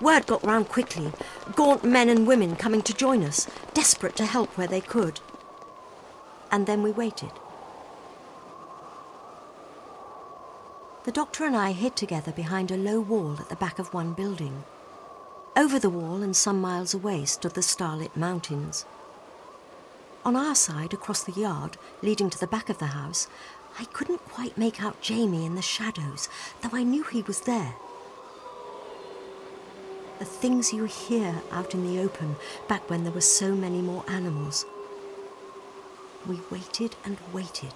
[0.00, 1.12] Word got round quickly,
[1.56, 5.20] gaunt men and women coming to join us, desperate to help where they could.
[6.52, 7.32] And then we waited.
[11.04, 14.12] The doctor and I hid together behind a low wall at the back of one
[14.12, 14.62] building.
[15.56, 18.84] Over the wall and some miles away stood the starlit mountains.
[20.24, 23.26] On our side, across the yard, leading to the back of the house,
[23.80, 26.28] I couldn't quite make out Jamie in the shadows,
[26.62, 27.76] though I knew he was there.
[30.18, 32.34] The things you hear out in the open
[32.66, 34.66] back when there were so many more animals.
[36.26, 37.74] We waited and waited.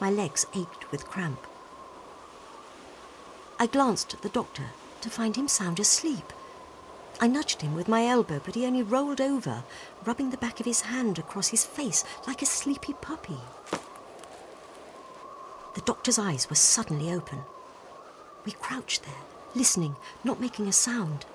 [0.00, 1.40] My legs ached with cramp.
[3.58, 6.32] I glanced at the doctor to find him sound asleep.
[7.20, 9.64] I nudged him with my elbow, but he only rolled over,
[10.04, 13.38] rubbing the back of his hand across his face like a sleepy puppy.
[15.74, 17.40] The doctor's eyes were suddenly open.
[18.46, 19.22] We crouched there,
[19.54, 21.26] listening, not making a sound.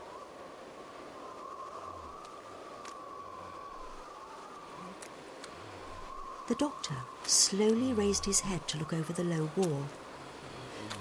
[6.47, 9.85] The doctor slowly raised his head to look over the low wall.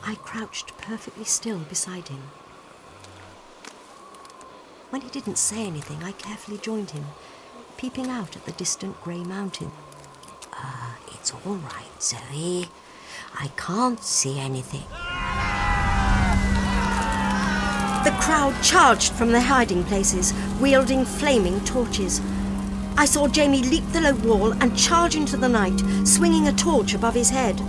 [0.04, 2.22] I crouched perfectly still beside him.
[4.90, 7.04] When he didn't say anything, I carefully joined him,
[7.76, 9.70] peeping out at the distant grey mountain.
[10.52, 12.68] Uh, it's all right, Zoe.
[13.38, 14.84] I can't see anything.
[18.04, 22.20] The crowd charged from their hiding places, wielding flaming torches.
[22.96, 26.94] I saw Jamie leap the low wall and charge into the night, swinging a torch
[26.94, 27.60] above his head.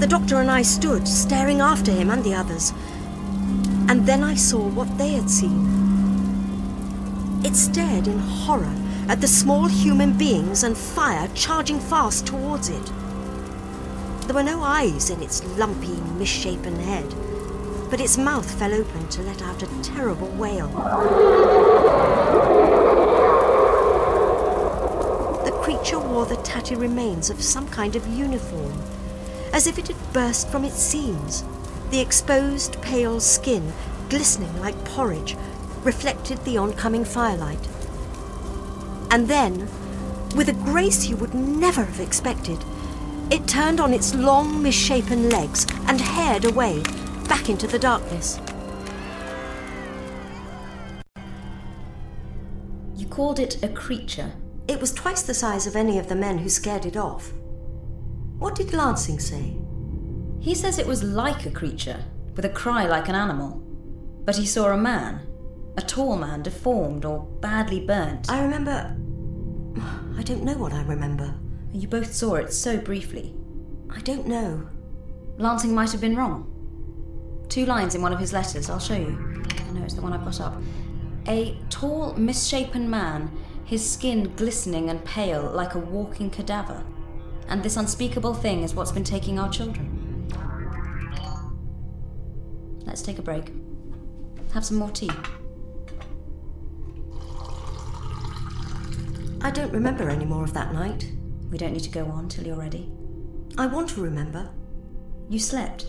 [0.00, 2.72] The doctor and I stood, staring after him and the others.
[3.88, 5.78] And then I saw what they had seen.
[7.44, 8.74] It stared in horror
[9.08, 12.92] at the small human beings and fire charging fast towards it.
[14.28, 17.12] There were no eyes in its lumpy, misshapen head
[17.90, 20.68] but its mouth fell open to let out a terrible wail.
[25.44, 28.78] The creature wore the tatty remains of some kind of uniform,
[29.52, 31.44] as if it had burst from its seams.
[31.90, 33.72] The exposed, pale skin,
[34.10, 35.36] glistening like porridge,
[35.82, 37.68] reflected the oncoming firelight.
[39.10, 39.68] And then,
[40.36, 42.62] with a grace you would never have expected,
[43.30, 46.82] it turned on its long, misshapen legs and hared away,
[47.28, 48.40] back into the darkness.
[52.96, 54.32] You called it a creature.
[54.66, 57.32] It was twice the size of any of the men who scared it off.
[58.38, 59.56] What did Lansing say?
[60.40, 63.62] He says it was like a creature, with a cry like an animal.
[64.24, 65.26] But he saw a man,
[65.76, 68.30] a tall man, deformed or badly burnt.
[68.30, 68.96] I remember.
[70.18, 71.34] I don't know what I remember.
[71.72, 73.34] You both saw it so briefly.
[73.90, 74.68] I don't know.
[75.36, 76.54] Lansing might have been wrong.
[77.48, 79.44] Two lines in one of his letters, I'll show you.
[79.68, 80.60] I know it's the one I've got up.
[81.28, 83.30] A tall, misshapen man,
[83.64, 86.84] his skin glistening and pale like a walking cadaver.
[87.48, 90.26] And this unspeakable thing is what's been taking our children.
[92.84, 93.52] Let's take a break.
[94.54, 95.10] Have some more tea.
[99.40, 101.12] I don't remember any more of that night.
[101.50, 102.90] We don't need to go on till you're ready.
[103.56, 104.50] I want to remember.
[105.28, 105.86] You slept.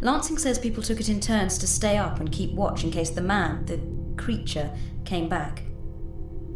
[0.00, 3.10] Lansing says people took it in turns to stay up and keep watch in case
[3.10, 3.80] the man, the
[4.20, 4.70] creature,
[5.04, 5.62] came back.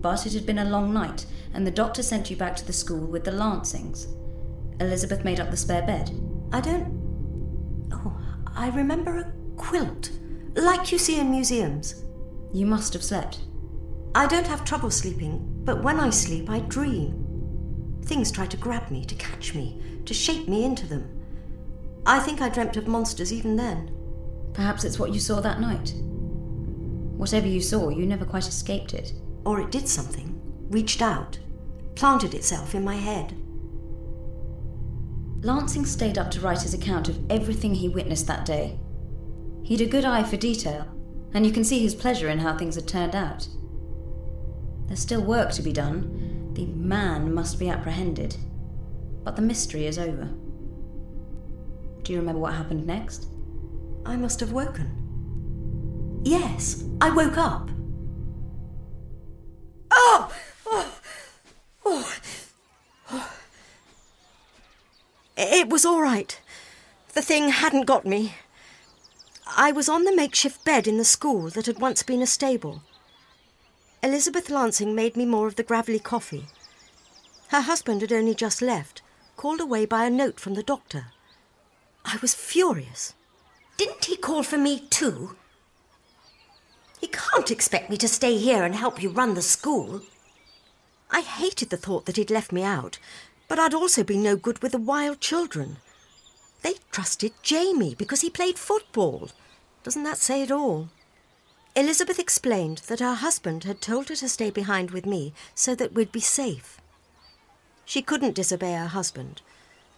[0.00, 2.72] But it had been a long night, and the doctor sent you back to the
[2.72, 4.06] school with the Lansings.
[4.80, 6.10] Elizabeth made up the spare bed.
[6.52, 7.88] I don't.
[7.92, 8.16] Oh,
[8.54, 10.10] I remember a quilt,
[10.54, 12.04] like you see in museums.
[12.52, 13.40] You must have slept.
[14.14, 17.25] I don't have trouble sleeping, but when I sleep, I dream.
[18.06, 21.10] Things try to grab me, to catch me, to shape me into them.
[22.06, 23.92] I think I dreamt of monsters even then.
[24.54, 25.92] Perhaps it's what you saw that night.
[27.16, 29.12] Whatever you saw, you never quite escaped it.
[29.44, 30.40] Or it did something,
[30.70, 31.38] reached out,
[31.94, 33.34] planted itself in my head.
[35.42, 38.78] Lansing stayed up to write his account of everything he witnessed that day.
[39.64, 40.86] He'd a good eye for detail,
[41.34, 43.48] and you can see his pleasure in how things had turned out.
[44.86, 46.25] There's still work to be done.
[46.56, 48.34] The man must be apprehended.
[49.24, 50.24] But the mystery is over.
[52.02, 53.26] Do you remember what happened next?
[54.06, 56.22] I must have woken.
[56.24, 57.68] Yes, I woke up.
[59.90, 60.32] Oh!
[60.66, 61.00] Oh!
[61.84, 62.16] Oh!
[63.10, 63.32] oh.
[65.36, 66.40] It was all right.
[67.12, 68.34] The thing hadn't got me.
[69.46, 72.80] I was on the makeshift bed in the school that had once been a stable.
[74.06, 76.46] Elizabeth Lansing made me more of the gravelly coffee.
[77.48, 79.02] Her husband had only just left,
[79.36, 81.06] called away by a note from the doctor.
[82.04, 83.14] I was furious.
[83.76, 85.34] Didn't he call for me too?
[87.00, 90.02] He can't expect me to stay here and help you run the school.
[91.10, 93.00] I hated the thought that he'd left me out,
[93.48, 95.78] but I'd also been no good with the wild children.
[96.62, 99.30] They trusted Jamie because he played football.
[99.82, 100.90] Doesn't that say it all?
[101.76, 105.92] Elizabeth explained that her husband had told her to stay behind with me so that
[105.92, 106.80] we'd be safe.
[107.84, 109.42] She couldn't disobey her husband,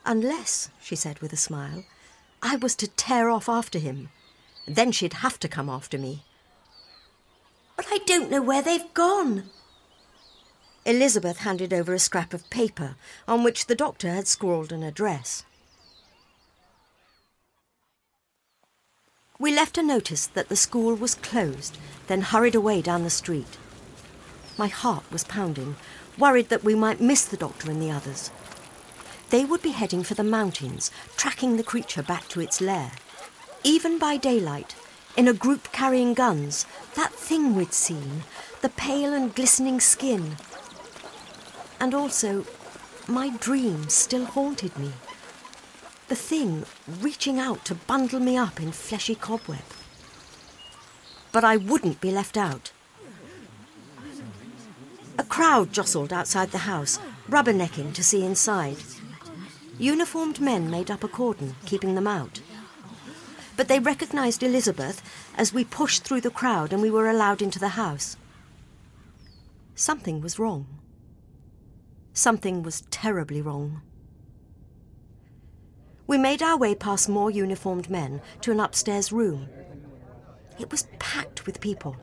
[0.04, 1.84] unless, she said with a smile,
[2.42, 4.08] I was to tear off after him.
[4.66, 6.24] Then she'd have to come after me.
[7.76, 9.44] But I don't know where they've gone.
[10.84, 12.96] Elizabeth handed over a scrap of paper
[13.28, 15.44] on which the doctor had scrawled an address.
[19.40, 21.78] We left a notice that the school was closed,
[22.08, 23.56] then hurried away down the street.
[24.58, 25.76] My heart was pounding,
[26.18, 28.32] worried that we might miss the doctor and the others.
[29.30, 32.90] They would be heading for the mountains, tracking the creature back to its lair.
[33.62, 34.74] Even by daylight,
[35.16, 36.66] in a group carrying guns,
[36.96, 38.24] that thing we'd seen,
[38.60, 40.36] the pale and glistening skin.
[41.78, 42.44] And also,
[43.06, 44.94] my dreams still haunted me.
[46.08, 46.64] The thing
[47.02, 49.64] reaching out to bundle me up in fleshy cobweb.
[51.32, 52.72] But I wouldn't be left out.
[55.18, 56.98] A crowd jostled outside the house,
[57.28, 58.78] rubbernecking to see inside.
[59.78, 62.40] Uniformed men made up a cordon, keeping them out.
[63.56, 65.02] But they recognised Elizabeth
[65.36, 68.16] as we pushed through the crowd and we were allowed into the house.
[69.74, 70.66] Something was wrong.
[72.14, 73.82] Something was terribly wrong.
[76.08, 79.50] We made our way past more uniformed men to an upstairs room.
[80.58, 81.96] It was packed with people,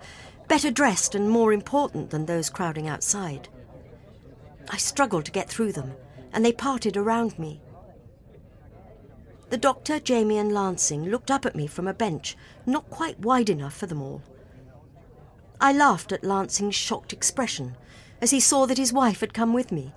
[0.47, 3.49] better dressed and more important than those crowding outside.
[4.69, 5.95] I struggled to get through them,
[6.31, 7.61] and they parted around me.
[9.49, 12.37] The doctor, Jamie, and Lansing looked up at me from a bench,
[12.67, 14.21] not quite wide enough for them all.
[15.59, 17.75] I laughed at Lansing's shocked expression
[18.21, 19.93] as he saw that his wife had come with me.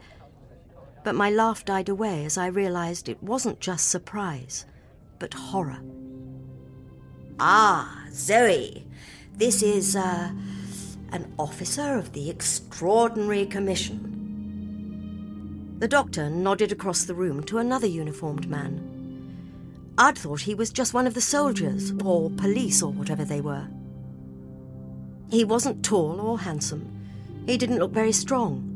[1.04, 4.66] But my laugh died away as I realized it wasn't just surprise,
[5.18, 5.80] but horror.
[7.40, 8.86] Ah, Zoe,
[9.34, 10.32] this is, uh,
[11.12, 14.04] an officer of the Extraordinary Commission.
[15.78, 18.84] The doctor nodded across the room to another uniformed man.
[19.96, 23.68] I'd thought he was just one of the soldiers, or police, or whatever they were.
[25.30, 26.94] He wasn't tall or handsome.
[27.46, 28.67] He didn't look very strong.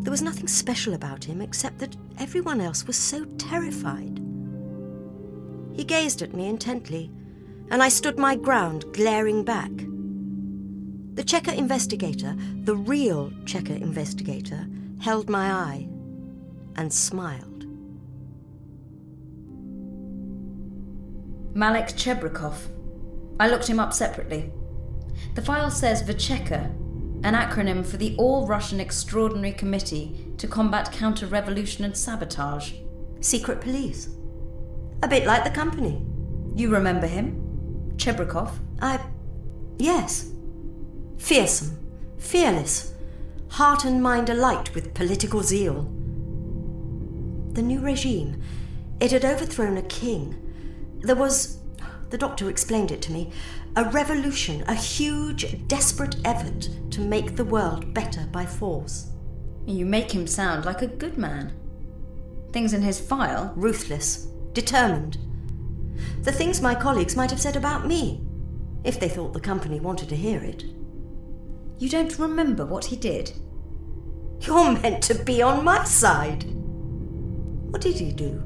[0.00, 4.20] There was nothing special about him except that everyone else was so terrified.
[5.74, 7.10] He gazed at me intently,
[7.70, 9.70] and I stood my ground, glaring back.
[11.14, 14.66] The Cheka investigator, the real Cheka investigator,
[15.00, 15.88] held my eye
[16.76, 17.66] and smiled.
[21.54, 22.54] Malik Chebrikov.
[23.40, 24.52] I looked him up separately.
[25.34, 26.72] The file says Vecheka,
[27.24, 32.72] an acronym for the All Russian Extraordinary Committee to Combat Counter Revolution and Sabotage.
[33.20, 34.08] Secret police.
[35.02, 36.00] A bit like the company.
[36.54, 37.94] You remember him?
[37.96, 38.58] Chebrikov?
[38.80, 39.00] I.
[39.78, 40.30] Yes.
[41.18, 41.76] Fearsome,
[42.18, 42.92] fearless,
[43.48, 45.82] heart and mind alight with political zeal.
[47.52, 48.40] The new regime,
[49.00, 50.36] it had overthrown a king.
[51.00, 51.58] There was,
[52.10, 53.32] the doctor explained it to me,
[53.78, 59.12] a revolution, a huge, desperate effort to make the world better by force.
[59.66, 61.52] You make him sound like a good man.
[62.52, 63.52] Things in his file?
[63.54, 65.18] Ruthless, determined.
[66.22, 68.26] The things my colleagues might have said about me,
[68.82, 70.64] if they thought the company wanted to hear it.
[71.78, 73.32] You don't remember what he did?
[74.40, 76.46] You're meant to be on my side.
[77.70, 78.42] What did he do?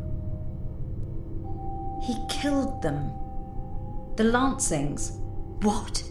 [2.02, 3.12] He killed them.
[4.16, 5.20] The Lansings.
[5.62, 6.02] What?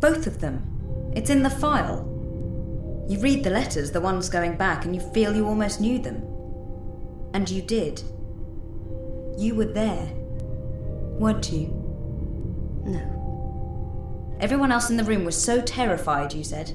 [0.00, 1.12] Both of them.
[1.16, 2.06] It's in the file.
[3.08, 6.22] You read the letters, the ones going back, and you feel you almost knew them.
[7.34, 8.02] And you did.
[9.38, 10.12] You were there.
[11.18, 11.68] Weren't you?
[12.84, 14.36] No.
[14.40, 16.72] Everyone else in the room was so terrified, you said.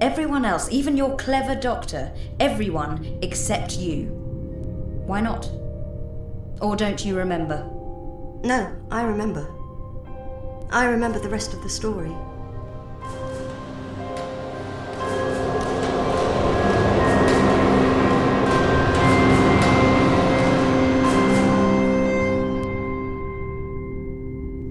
[0.00, 4.06] Everyone else, even your clever doctor, everyone except you.
[5.06, 5.48] Why not?
[6.60, 7.64] Or don't you remember?
[8.44, 9.61] No, I remember.
[10.72, 12.16] I remember the rest of the story.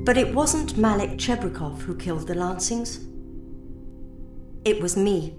[0.03, 3.05] But it wasn't Malik Chebrikov who killed the Lansings.
[4.65, 5.35] It was me.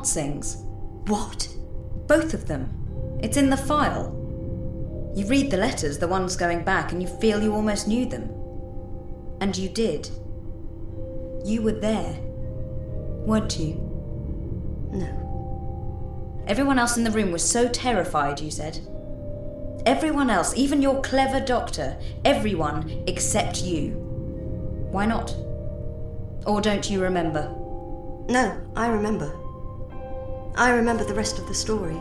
[0.00, 0.56] Lansings.
[1.08, 1.46] What?
[2.06, 3.18] Both of them.
[3.22, 4.16] It's in the file.
[5.14, 8.30] You read the letters, the ones going back, and you feel you almost knew them.
[9.42, 10.08] And you did.
[11.44, 12.18] You were there.
[13.26, 13.74] Weren't you?
[14.90, 16.44] No.
[16.46, 18.80] Everyone else in the room was so terrified, you said.
[19.84, 23.90] Everyone else, even your clever doctor, everyone except you.
[24.90, 25.34] Why not?
[26.46, 27.54] Or don't you remember?
[28.28, 29.39] No, I remember.
[30.56, 31.98] I remember the rest of the story.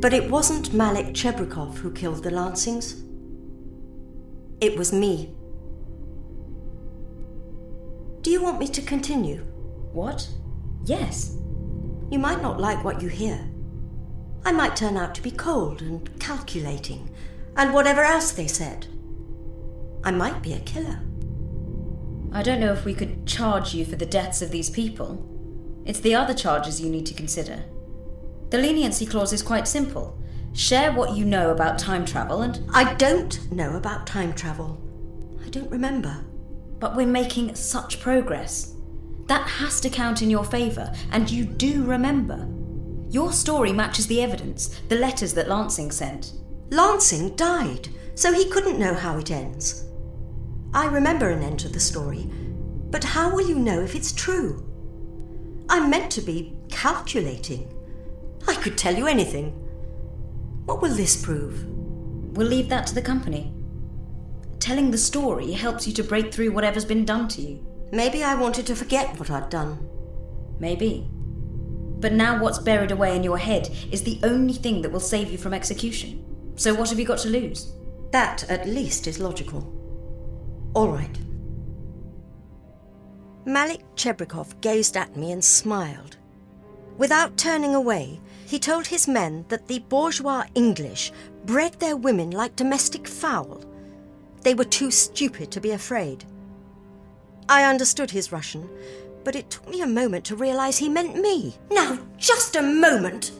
[0.00, 3.02] But it wasn't Malik Chebrikov who killed the Lansings.
[4.60, 5.34] It was me.
[8.22, 9.38] Do you want me to continue?
[9.92, 10.26] What?
[10.84, 11.36] Yes.
[12.10, 13.49] You might not like what you hear.
[14.44, 17.10] I might turn out to be cold and calculating,
[17.56, 18.86] and whatever else they said.
[20.02, 21.00] I might be a killer.
[22.32, 25.26] I don't know if we could charge you for the deaths of these people.
[25.84, 27.64] It's the other charges you need to consider.
[28.50, 30.16] The leniency clause is quite simple.
[30.52, 32.64] Share what you know about time travel and.
[32.72, 34.80] I don't know about time travel.
[35.44, 36.24] I don't remember.
[36.78, 38.74] But we're making such progress.
[39.26, 42.48] That has to count in your favour, and you do remember.
[43.10, 46.34] Your story matches the evidence, the letters that Lansing sent.
[46.70, 49.84] Lansing died, so he couldn't know how it ends.
[50.72, 52.30] I remember an end to the story,
[52.90, 54.64] but how will you know if it's true?
[55.68, 57.74] I'm meant to be calculating.
[58.46, 59.50] I could tell you anything.
[60.66, 61.64] What will this prove?
[62.36, 63.52] We'll leave that to the company.
[64.60, 67.66] Telling the story helps you to break through whatever's been done to you.
[67.90, 69.84] Maybe I wanted to forget what I'd done.
[70.60, 71.09] Maybe.
[72.00, 75.30] But now what's buried away in your head is the only thing that will save
[75.30, 76.24] you from execution.
[76.56, 77.72] So what have you got to lose?
[78.10, 79.62] That, at least, is logical.
[80.74, 81.18] All right.
[83.44, 86.16] Malik Chebrikov gazed at me and smiled.
[86.98, 91.12] Without turning away, he told his men that the bourgeois English
[91.44, 93.64] bred their women like domestic fowl.
[94.42, 96.24] They were too stupid to be afraid.
[97.48, 98.68] I understood his Russian,
[99.24, 101.54] but it took me a moment to realize he meant me.
[101.70, 103.32] Now, just a moment!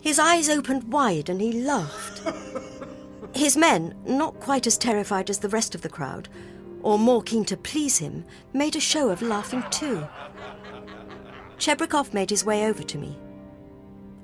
[0.00, 2.22] His eyes opened wide and he laughed.
[3.34, 6.28] His men, not quite as terrified as the rest of the crowd,
[6.82, 10.06] or more keen to please him, made a show of laughing too.
[11.58, 13.16] Chebrikov made his way over to me.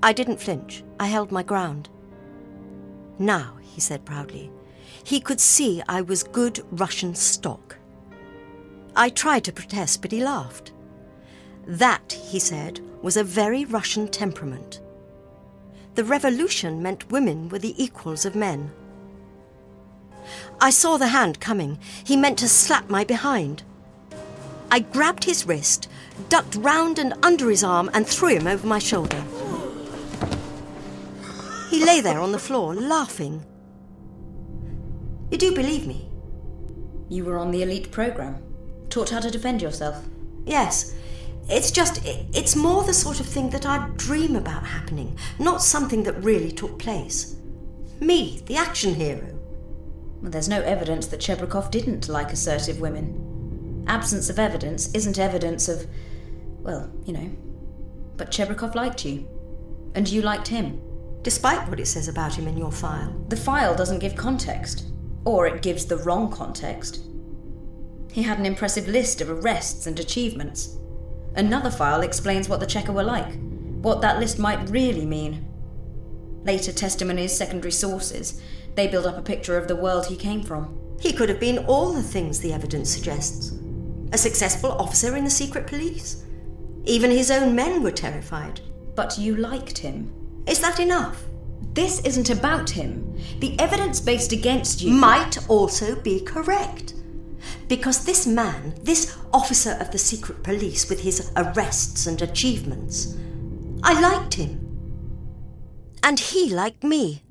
[0.03, 0.83] I didn't flinch.
[0.99, 1.89] I held my ground.
[3.17, 4.51] Now, he said proudly,
[5.03, 7.77] he could see I was good Russian stock.
[8.95, 10.71] I tried to protest, but he laughed.
[11.65, 14.81] That, he said, was a very Russian temperament.
[15.95, 18.71] The revolution meant women were the equals of men.
[20.61, 21.79] I saw the hand coming.
[22.03, 23.63] He meant to slap my behind.
[24.71, 25.89] I grabbed his wrist,
[26.29, 29.23] ducked round and under his arm, and threw him over my shoulder.
[31.69, 33.43] He lay there on the floor, laughing.
[35.31, 36.09] You do believe me?
[37.09, 38.41] You were on the elite program,
[38.89, 40.03] taught how to defend yourself.
[40.45, 40.95] Yes.
[41.47, 46.03] It's just, it's more the sort of thing that I dream about happening, not something
[46.03, 47.35] that really took place.
[47.99, 49.35] Me, the action hero.
[50.21, 53.83] Well, there's no evidence that Chebrikov didn't like assertive women.
[53.87, 55.87] Absence of evidence isn't evidence of,
[56.59, 57.31] well, you know.
[58.15, 59.27] But Chebrikov liked you.
[59.95, 60.79] And you liked him.
[61.23, 63.15] Despite what it says about him in your file.
[63.29, 64.85] The file doesn't give context.
[65.25, 67.01] Or it gives the wrong context.
[68.11, 70.77] He had an impressive list of arrests and achievements.
[71.35, 73.37] Another file explains what the Cheka were like,
[73.81, 75.45] what that list might really mean.
[76.43, 78.41] Later testimonies, secondary sources,
[78.75, 80.77] they build up a picture of the world he came from.
[80.99, 83.53] He could have been all the things the evidence suggests
[84.11, 86.25] a successful officer in the secret police.
[86.85, 88.61] Even his own men were terrified.
[88.95, 90.11] But you liked him.
[90.47, 91.23] Is that enough?
[91.73, 93.17] This isn't about him.
[93.39, 96.95] The evidence based against you might also be correct.
[97.67, 103.15] Because this man, this officer of the secret police with his arrests and achievements,
[103.83, 104.65] I liked him.
[106.03, 107.23] And he liked me.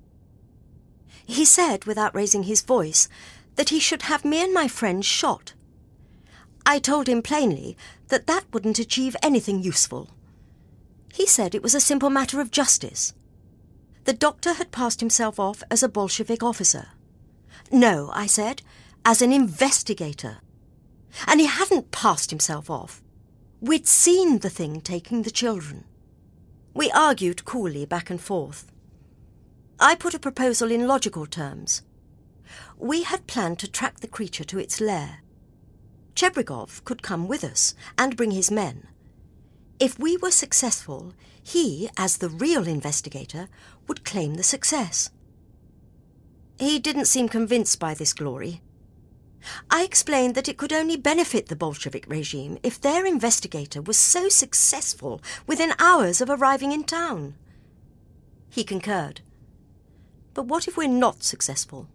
[1.27, 3.09] He said, without raising his voice,
[3.57, 5.53] that he should have me and my friend shot.
[6.65, 7.77] I told him plainly
[8.09, 10.11] that that wouldn't achieve anything useful.
[11.13, 13.15] He said it was a simple matter of justice.
[14.05, 16.89] The doctor had passed himself off as a Bolshevik officer.
[17.71, 18.63] No, I said,
[19.05, 20.39] as an investigator.
[21.27, 23.03] And he hadn't passed himself off.
[23.61, 25.85] We'd seen the thing taking the children.
[26.75, 28.71] We argued coolly back and forth.
[29.81, 31.83] I put a proposal in logical terms.
[32.77, 35.21] We had planned to track the creature to its lair.
[36.15, 38.89] Chebrikov could come with us and bring his men.
[39.81, 43.49] If we were successful, he, as the real investigator,
[43.87, 45.11] would claim the success.
[46.59, 48.63] He didn't seem convinced by this glory.
[49.71, 54.29] I explained that it could only benefit the Bolshevik regime if their investigator was so
[54.29, 57.35] successful within hours of arriving in town.
[58.51, 59.21] He concurred.
[60.35, 61.89] But what if we're not successful?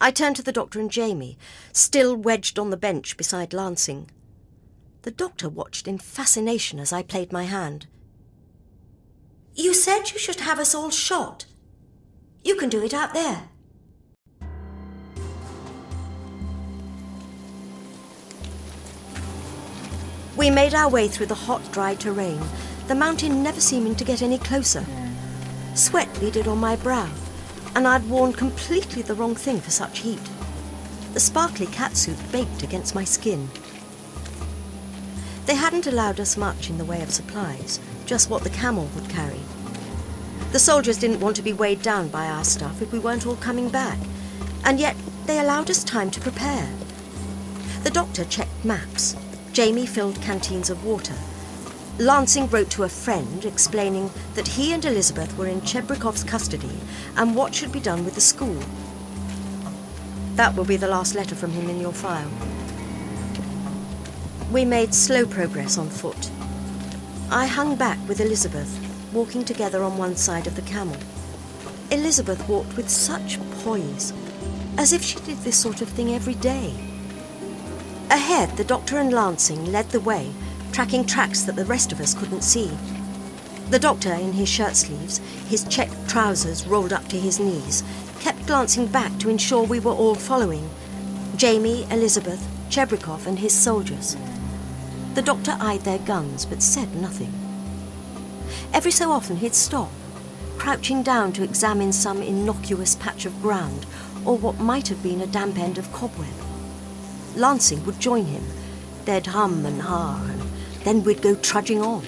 [0.00, 1.38] I turned to the doctor and Jamie,
[1.72, 4.10] still wedged on the bench beside Lansing.
[5.02, 7.86] The doctor watched in fascination as I played my hand.
[9.54, 11.46] You said you should have us all shot.
[12.44, 13.48] You can do it out there.
[20.38, 22.40] We made our way through the hot, dry terrain,
[22.86, 24.86] the mountain never seeming to get any closer.
[25.74, 27.10] Sweat beaded on my brow,
[27.74, 30.20] and I'd worn completely the wrong thing for such heat.
[31.12, 33.50] The sparkly catsuit baked against my skin.
[35.46, 39.08] They hadn't allowed us much in the way of supplies, just what the camel would
[39.08, 39.40] carry.
[40.52, 43.34] The soldiers didn't want to be weighed down by our stuff if we weren't all
[43.36, 43.98] coming back,
[44.64, 44.94] and yet
[45.26, 46.70] they allowed us time to prepare.
[47.82, 49.16] The doctor checked maps,
[49.58, 51.16] Jamie filled canteens of water.
[51.98, 56.78] Lansing wrote to a friend explaining that he and Elizabeth were in Chebrikov's custody
[57.16, 58.62] and what should be done with the school.
[60.36, 62.30] That will be the last letter from him in your file.
[64.52, 66.30] We made slow progress on foot.
[67.28, 68.78] I hung back with Elizabeth,
[69.12, 70.98] walking together on one side of the camel.
[71.90, 74.12] Elizabeth walked with such poise,
[74.76, 76.87] as if she did this sort of thing every day.
[78.10, 80.32] Ahead, the doctor and Lansing led the way,
[80.72, 82.70] tracking tracks that the rest of us couldn't see.
[83.68, 87.84] The doctor, in his shirt sleeves, his checked trousers rolled up to his knees,
[88.20, 90.70] kept glancing back to ensure we were all following
[91.36, 94.16] Jamie, Elizabeth, Chebrikov, and his soldiers.
[95.12, 97.32] The doctor eyed their guns but said nothing.
[98.72, 99.90] Every so often he'd stop,
[100.56, 103.84] crouching down to examine some innocuous patch of ground
[104.24, 106.47] or what might have been a damp end of cobweb.
[107.38, 108.44] Lansing would join him.
[109.04, 110.42] They'd hum and ha, and
[110.84, 112.04] then we'd go trudging on,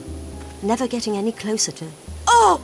[0.61, 1.87] never getting any closer to.
[2.27, 2.61] Oh!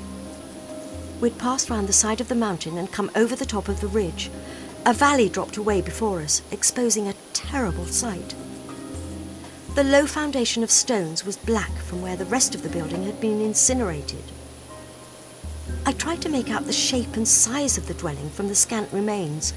[1.20, 3.86] We'd passed round the side of the mountain and come over the top of the
[3.86, 4.30] ridge.
[4.84, 8.34] A valley dropped away before us, exposing a terrible sight.
[9.76, 13.20] The low foundation of stones was black from where the rest of the building had
[13.20, 14.24] been incinerated.
[15.84, 18.92] I tried to make out the shape and size of the dwelling from the scant
[18.92, 19.52] remains.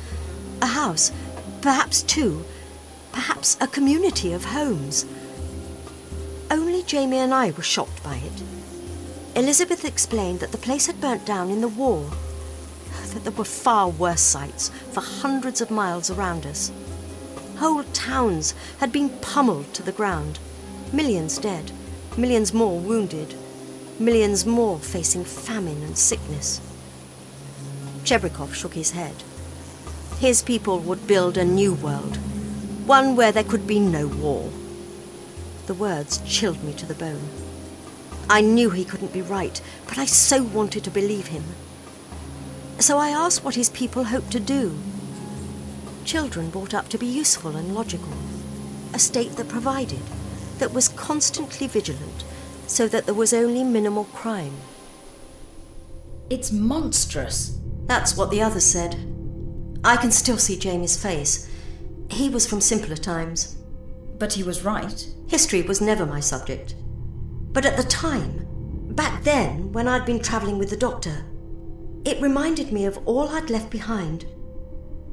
[0.62, 1.12] A house,
[1.62, 2.46] perhaps two,
[3.12, 5.06] perhaps a community of homes.
[6.52, 8.44] Only Jamie and I were shocked by it.
[9.36, 12.10] Elizabeth explained that the place had burnt down in the war,
[13.14, 16.72] that there were far worse sights for hundreds of miles around us.
[17.58, 20.40] Whole towns had been pummeled to the ground,
[20.94, 21.72] millions dead,
[22.18, 23.36] millions more wounded,
[24.00, 26.62] millions more facing famine and sickness.
[28.04, 29.16] Chebrikov shook his head.
[30.20, 32.18] His people would build a new world,
[32.90, 34.50] one where there could be no war.
[35.68, 37.30] The words chilled me to the bone.
[38.28, 41.44] I knew he couldn't be right, but I so wanted to believe him.
[42.80, 44.76] So I asked what his people hoped to do.
[46.04, 48.14] Children brought up to be useful and logical,
[48.92, 50.02] a state that provided,
[50.58, 52.24] that was constantly vigilant,
[52.66, 54.56] so that there was only minimal crime.
[56.32, 57.56] It's monstrous.
[57.86, 58.96] That's what the others said.
[59.84, 61.46] I can still see Jamie's face.
[62.10, 63.58] He was from simpler times.
[64.18, 65.08] But he was right.
[65.28, 66.76] History was never my subject.
[67.52, 68.46] But at the time,
[68.92, 71.26] back then, when I'd been travelling with the doctor,
[72.06, 74.26] it reminded me of all I'd left behind.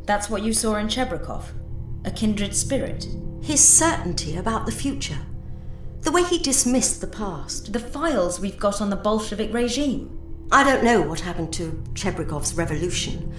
[0.05, 1.53] That's what you saw in Chebrikov?
[2.05, 3.07] A kindred spirit?
[3.42, 5.18] His certainty about the future.
[6.01, 7.72] The way he dismissed the past.
[7.72, 10.18] The files we've got on the Bolshevik regime.
[10.53, 13.32] I don't know what happened to Chebrikov's revolution,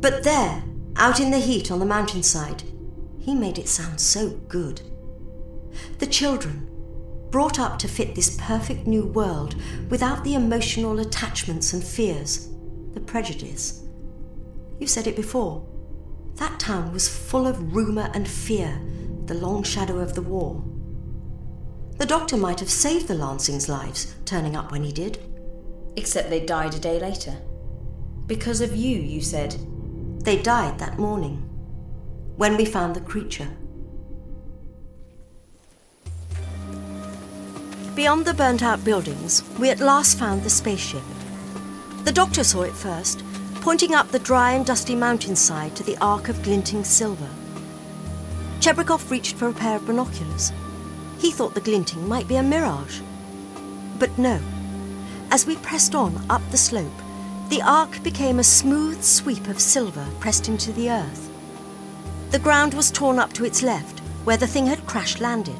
[0.00, 0.64] but there,
[0.96, 2.64] out in the heat on the mountainside,
[3.22, 4.82] he made it sound so good.
[5.98, 6.68] The children,
[7.30, 9.56] brought up to fit this perfect new world
[9.88, 12.50] without the emotional attachments and fears,
[12.92, 13.84] the prejudice.
[14.78, 15.66] You said it before.
[16.34, 18.78] That town was full of rumour and fear,
[19.24, 20.62] the long shadow of the war.
[21.96, 25.18] The doctor might have saved the Lansings' lives, turning up when he did.
[25.96, 27.36] Except they died a day later.
[28.26, 29.56] Because of you, you said.
[30.24, 31.48] They died that morning,
[32.36, 33.48] when we found the creature.
[37.94, 41.02] Beyond the burnt out buildings, we at last found the spaceship.
[42.04, 43.22] The doctor saw it first,
[43.56, 47.28] pointing up the dry and dusty mountainside to the arc of glinting silver.
[48.60, 50.52] Chebrikov reached for a pair of binoculars.
[51.18, 53.00] He thought the glinting might be a mirage.
[53.98, 54.40] But no.
[55.30, 56.92] As we pressed on up the slope,
[57.50, 61.31] the arc became a smooth sweep of silver pressed into the earth.
[62.32, 65.58] The ground was torn up to its left, where the thing had crash landed.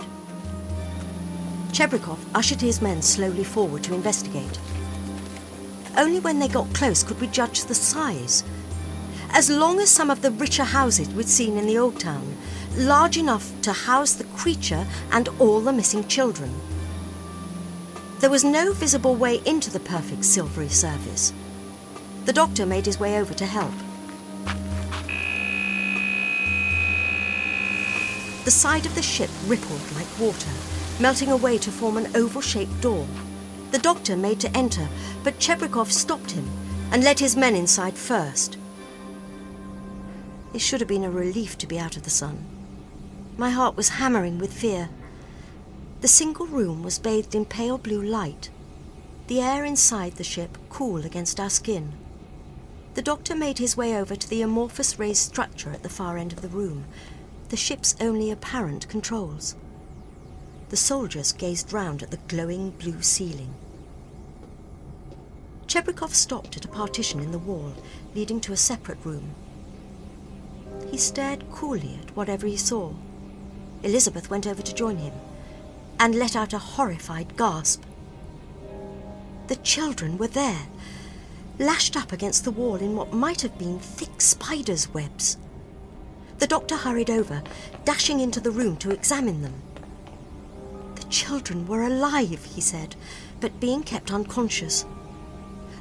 [1.70, 4.58] Chebrikov ushered his men slowly forward to investigate.
[5.98, 8.42] Only when they got close could we judge the size.
[9.32, 12.38] As long as some of the richer houses we'd seen in the old town,
[12.74, 16.58] large enough to house the creature and all the missing children.
[18.20, 21.34] There was no visible way into the perfect silvery surface.
[22.24, 23.74] The doctor made his way over to help.
[28.44, 30.50] The side of the ship rippled like water,
[30.98, 33.06] melting away to form an oval shaped door.
[33.70, 34.88] The doctor made to enter,
[35.22, 36.50] but Chebrikov stopped him
[36.90, 38.58] and led his men inside first.
[40.52, 42.44] It should have been a relief to be out of the sun.
[43.36, 44.90] My heart was hammering with fear.
[46.00, 48.50] The single room was bathed in pale blue light,
[49.28, 51.92] the air inside the ship cool against our skin.
[52.94, 56.32] The doctor made his way over to the amorphous raised structure at the far end
[56.32, 56.84] of the room,
[57.52, 59.56] the ship's only apparent controls.
[60.70, 63.52] The soldiers gazed round at the glowing blue ceiling.
[65.66, 67.74] Chebrikov stopped at a partition in the wall
[68.14, 69.34] leading to a separate room.
[70.90, 72.94] He stared coolly at whatever he saw.
[73.82, 75.12] Elizabeth went over to join him
[76.00, 77.82] and let out a horrified gasp.
[79.48, 80.68] The children were there,
[81.58, 85.36] lashed up against the wall in what might have been thick spiders' webs.
[86.42, 87.40] The doctor hurried over,
[87.84, 89.62] dashing into the room to examine them.
[90.96, 92.96] The children were alive, he said,
[93.38, 94.84] but being kept unconscious.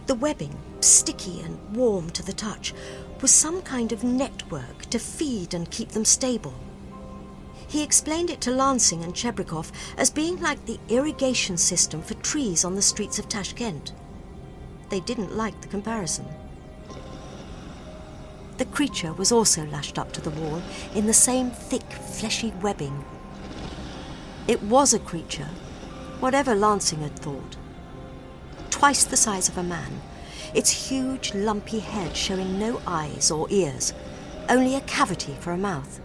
[0.05, 2.75] The webbing, sticky and warm to the touch,
[3.21, 6.53] was some kind of network to feed and keep them stable.
[7.67, 12.63] He explained it to Lansing and Chebrikov as being like the irrigation system for trees
[12.63, 13.93] on the streets of Tashkent.
[14.91, 16.27] They didn't like the comparison.
[18.61, 20.61] The creature was also lashed up to the wall
[20.93, 23.03] in the same thick, fleshy webbing.
[24.47, 25.49] It was a creature,
[26.19, 27.57] whatever Lansing had thought.
[28.69, 29.99] Twice the size of a man,
[30.53, 33.95] its huge, lumpy head showing no eyes or ears,
[34.47, 35.99] only a cavity for a mouth.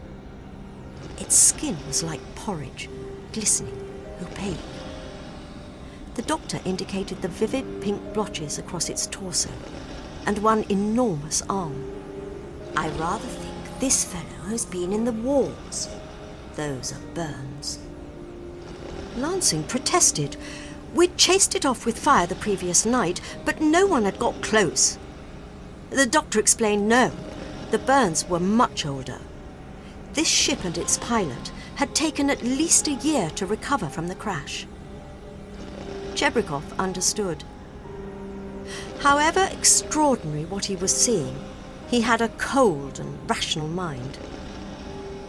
[1.18, 2.88] Its skin was like porridge,
[3.34, 3.76] glistening,
[4.22, 4.56] opaque.
[6.14, 9.50] The doctor indicated the vivid pink blotches across its torso
[10.24, 11.95] and one enormous arm.
[12.76, 15.88] I rather think this fellow has been in the wars.
[16.56, 17.78] Those are burns.
[19.16, 20.36] Lansing protested.
[20.94, 24.98] We'd chased it off with fire the previous night, but no one had got close.
[25.88, 27.12] The doctor explained no,
[27.70, 29.20] the burns were much older.
[30.12, 34.14] This ship and its pilot had taken at least a year to recover from the
[34.14, 34.66] crash.
[36.14, 37.44] Chebrikov understood.
[39.00, 41.36] However extraordinary what he was seeing,
[41.88, 44.18] he had a cold and rational mind.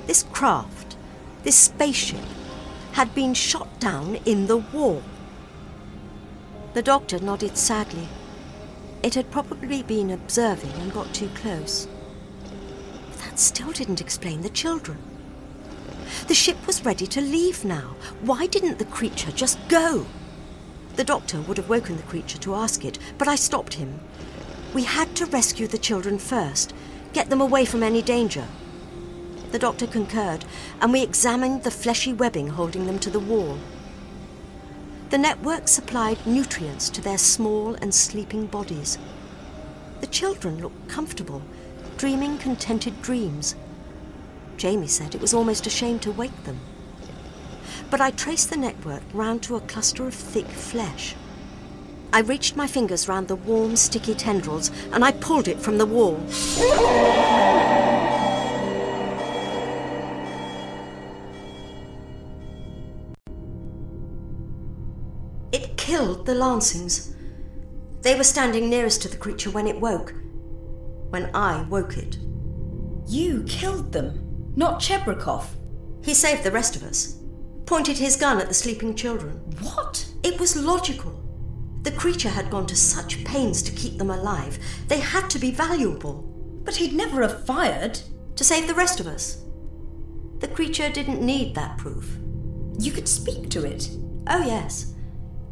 [0.07, 0.95] This craft,
[1.43, 2.25] this spaceship,
[2.93, 5.03] had been shot down in the war.
[6.73, 8.07] The doctor nodded sadly.
[9.03, 11.87] It had probably been observing and got too close
[13.11, 14.97] But that still didn't explain the children.
[16.27, 17.95] The ship was ready to leave now.
[18.21, 20.05] Why didn't the creature just go?
[20.95, 23.99] The doctor would have woken the creature to ask it, but I stopped him.
[24.73, 26.73] We had to rescue the children first,
[27.13, 28.47] get them away from any danger.
[29.51, 30.45] The doctor concurred,
[30.81, 33.57] and we examined the fleshy webbing holding them to the wall.
[35.09, 38.97] The network supplied nutrients to their small and sleeping bodies.
[40.01, 41.41] The children looked comfortable
[41.97, 43.55] dreaming contented dreams.
[44.55, 46.59] Jamie said it was almost a shame to wake them.
[47.89, 51.15] But I traced the network round to a cluster of thick flesh.
[52.17, 55.85] I reached my fingers round the warm, sticky tendrils and I pulled it from the
[55.85, 56.15] wall.
[65.51, 67.13] It killed the Lansings.
[68.01, 70.15] They were standing nearest to the creature when it woke
[71.11, 72.17] when I woke it.
[73.05, 75.55] You killed them, not Chebrikov.
[76.03, 77.19] He saved the rest of us.
[77.67, 79.33] Pointed his gun at the sleeping children.
[79.61, 80.03] What?
[80.23, 81.16] It was logical.
[81.87, 84.59] The creature had gone to such pains to keep them alive.
[84.89, 86.21] They had to be valuable.
[86.65, 88.01] But he'd never have fired.
[88.35, 89.45] To save the rest of us.
[90.39, 92.17] The creature didn't need that proof.
[92.77, 93.89] You could speak to it.
[94.27, 94.95] Oh, yes.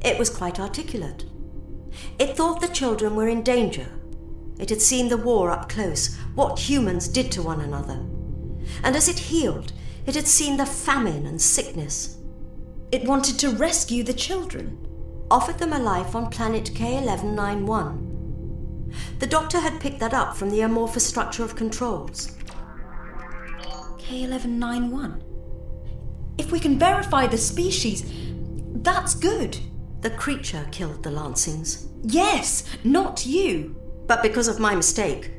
[0.02, 1.24] It was quite articulate.
[2.20, 3.88] It thought the children were in danger
[4.60, 8.06] it had seen the war up close, what humans did to one another.
[8.84, 9.72] And as it healed,
[10.06, 12.18] it had seen the famine and sickness.
[12.92, 14.85] It wanted to rescue the children.
[15.32, 18.06] Offered them a life on planet K1191.
[19.20, 22.38] The doctor had picked that up from the amorphous structure of controls.
[23.98, 25.22] K1191.
[26.38, 28.06] If we can verify the species,
[28.84, 29.58] that's good.
[30.02, 31.88] The creature killed the Lansings.
[32.04, 33.76] Yes, not you.
[34.06, 35.32] But because of my mistake,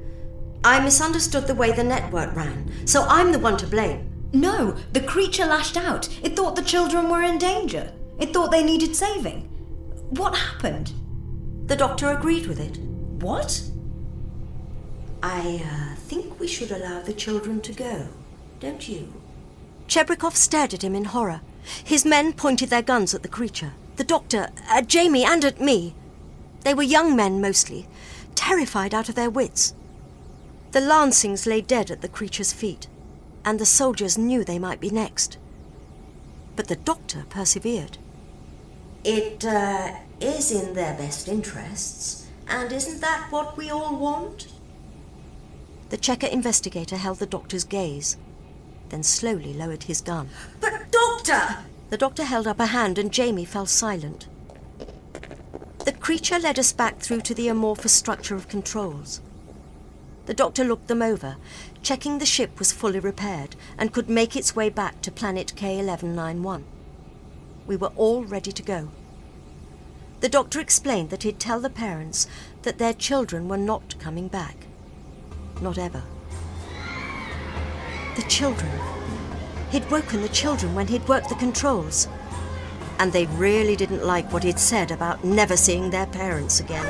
[0.64, 4.10] I misunderstood the way the network ran, so I'm the one to blame.
[4.32, 6.08] No, the creature lashed out.
[6.24, 7.92] It thought the children were in danger.
[8.18, 9.55] It thought they needed saving.
[10.10, 10.92] What happened?
[11.66, 12.78] The doctor agreed with it.
[13.22, 13.62] What?
[15.22, 18.06] I uh, think we should allow the children to go,
[18.60, 19.12] don't you?
[19.88, 21.40] Chebrikov stared at him in horror.
[21.82, 25.94] His men pointed their guns at the creature, the doctor, at Jamie, and at me.
[26.62, 27.88] They were young men mostly,
[28.36, 29.74] terrified out of their wits.
[30.70, 32.86] The Lansings lay dead at the creature's feet,
[33.44, 35.38] and the soldiers knew they might be next.
[36.54, 37.98] But the doctor persevered.
[39.08, 44.48] It uh, is in their best interests, and isn't that what we all want?
[45.90, 48.16] The Cheka investigator held the doctor's gaze,
[48.88, 50.28] then slowly lowered his gun.
[50.60, 51.58] But, Doctor!
[51.90, 54.26] The doctor held up a hand and Jamie fell silent.
[55.84, 59.20] The creature led us back through to the amorphous structure of controls.
[60.24, 61.36] The doctor looked them over,
[61.80, 66.64] checking the ship was fully repaired and could make its way back to planet K1191.
[67.66, 68.88] We were all ready to go.
[70.20, 72.26] The doctor explained that he'd tell the parents
[72.62, 74.66] that their children were not coming back.
[75.60, 76.02] Not ever.
[78.16, 78.70] The children.
[79.70, 82.08] He'd woken the children when he'd worked the controls.
[82.98, 86.86] And they really didn't like what he'd said about never seeing their parents again.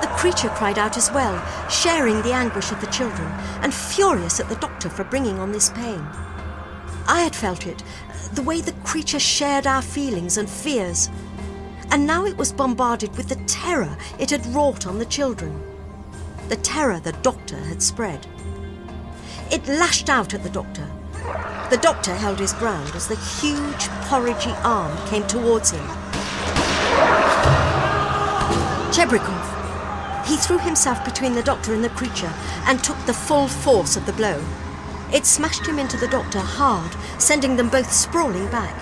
[0.00, 3.28] The creature cried out as well, sharing the anguish of the children,
[3.62, 6.06] and furious at the doctor for bringing on this pain.
[7.08, 7.82] I had felt it,
[8.32, 11.08] the way the creature shared our feelings and fears.
[11.90, 15.62] And now it was bombarded with the terror it had wrought on the children.
[16.48, 18.26] The terror the doctor had spread.
[19.50, 20.86] It lashed out at the doctor.
[21.70, 25.86] The doctor held his ground as the huge, porridgey arm came towards him.
[28.92, 30.26] Chebrikov.
[30.26, 32.32] He threw himself between the doctor and the creature
[32.66, 34.42] and took the full force of the blow.
[35.12, 38.76] It smashed him into the doctor hard, sending them both sprawling back.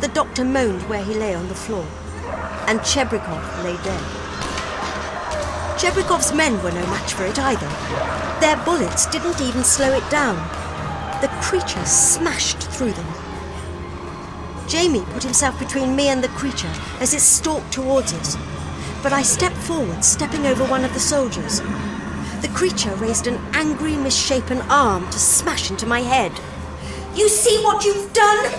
[0.00, 1.86] The doctor moaned where he lay on the floor,
[2.66, 4.02] and Chebrikov lay dead.
[5.78, 7.68] Chebrikov's men were no match for it either.
[8.40, 10.36] Their bullets didn't even slow it down.
[11.20, 13.06] The creature smashed through them.
[14.68, 18.36] Jamie put himself between me and the creature as it stalked towards us.
[19.02, 21.60] But I stepped forward, stepping over one of the soldiers.
[22.42, 26.32] The creature raised an angry, misshapen arm to smash into my head.
[27.14, 28.52] You see what you've done?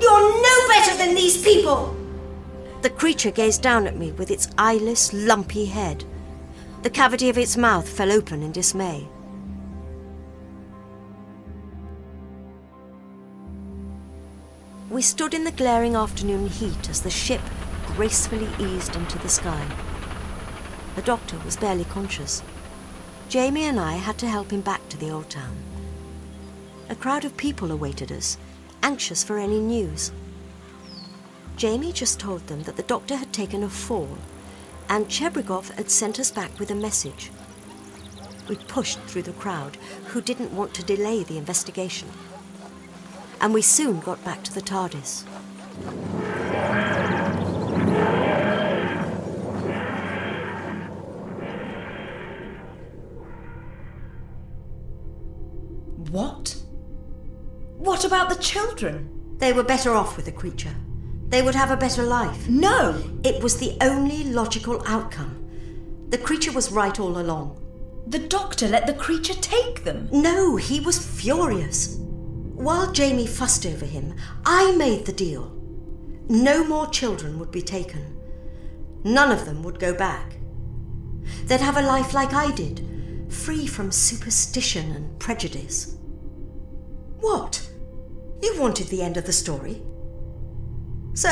[0.00, 1.96] You're no better than these people!
[2.82, 6.04] The creature gazed down at me with its eyeless, lumpy head.
[6.82, 9.08] The cavity of its mouth fell open in dismay.
[14.90, 17.40] We stood in the glaring afternoon heat as the ship
[17.86, 19.66] gracefully eased into the sky.
[20.96, 22.42] The doctor was barely conscious.
[23.32, 25.56] Jamie and I had to help him back to the old town.
[26.90, 28.36] A crowd of people awaited us,
[28.82, 30.12] anxious for any news.
[31.56, 34.18] Jamie just told them that the doctor had taken a fall
[34.90, 37.30] and Chebrikov had sent us back with a message.
[38.50, 39.78] We pushed through the crowd,
[40.08, 42.10] who didn't want to delay the investigation.
[43.40, 45.24] And we soon got back to the TARDIS.
[58.02, 59.36] What about the children?
[59.38, 60.74] They were better off with the creature.
[61.28, 62.48] They would have a better life.
[62.48, 63.00] No!
[63.22, 65.48] It was the only logical outcome.
[66.08, 67.62] The creature was right all along.
[68.08, 70.08] The doctor let the creature take them.
[70.10, 71.94] No, he was furious.
[72.00, 75.56] While Jamie fussed over him, I made the deal.
[76.28, 78.20] No more children would be taken.
[79.04, 80.38] None of them would go back.
[81.44, 82.84] They'd have a life like I did,
[83.28, 85.98] free from superstition and prejudice.
[87.20, 87.68] What?
[88.42, 89.82] You wanted the end of the story?
[91.14, 91.30] So,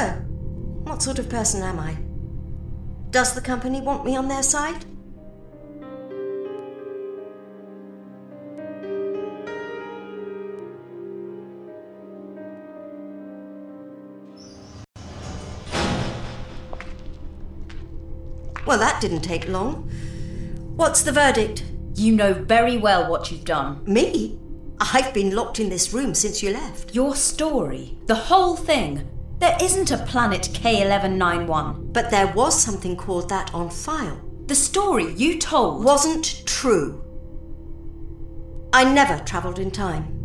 [0.85, 1.97] what sort of person am I?
[3.11, 4.85] Does the company want me on their side?
[18.67, 19.91] Well, that didn't take long.
[20.77, 21.65] What's the verdict?
[21.97, 23.83] You know very well what you've done.
[23.85, 24.40] Me?
[24.81, 26.95] I've been locked in this room since you left.
[26.95, 29.07] Your story, the whole thing.
[29.39, 31.93] There isn't a planet K1191.
[31.93, 34.21] But there was something called that on file.
[34.47, 37.05] The story you told Wasn't true.
[38.73, 40.17] I never travelled in time.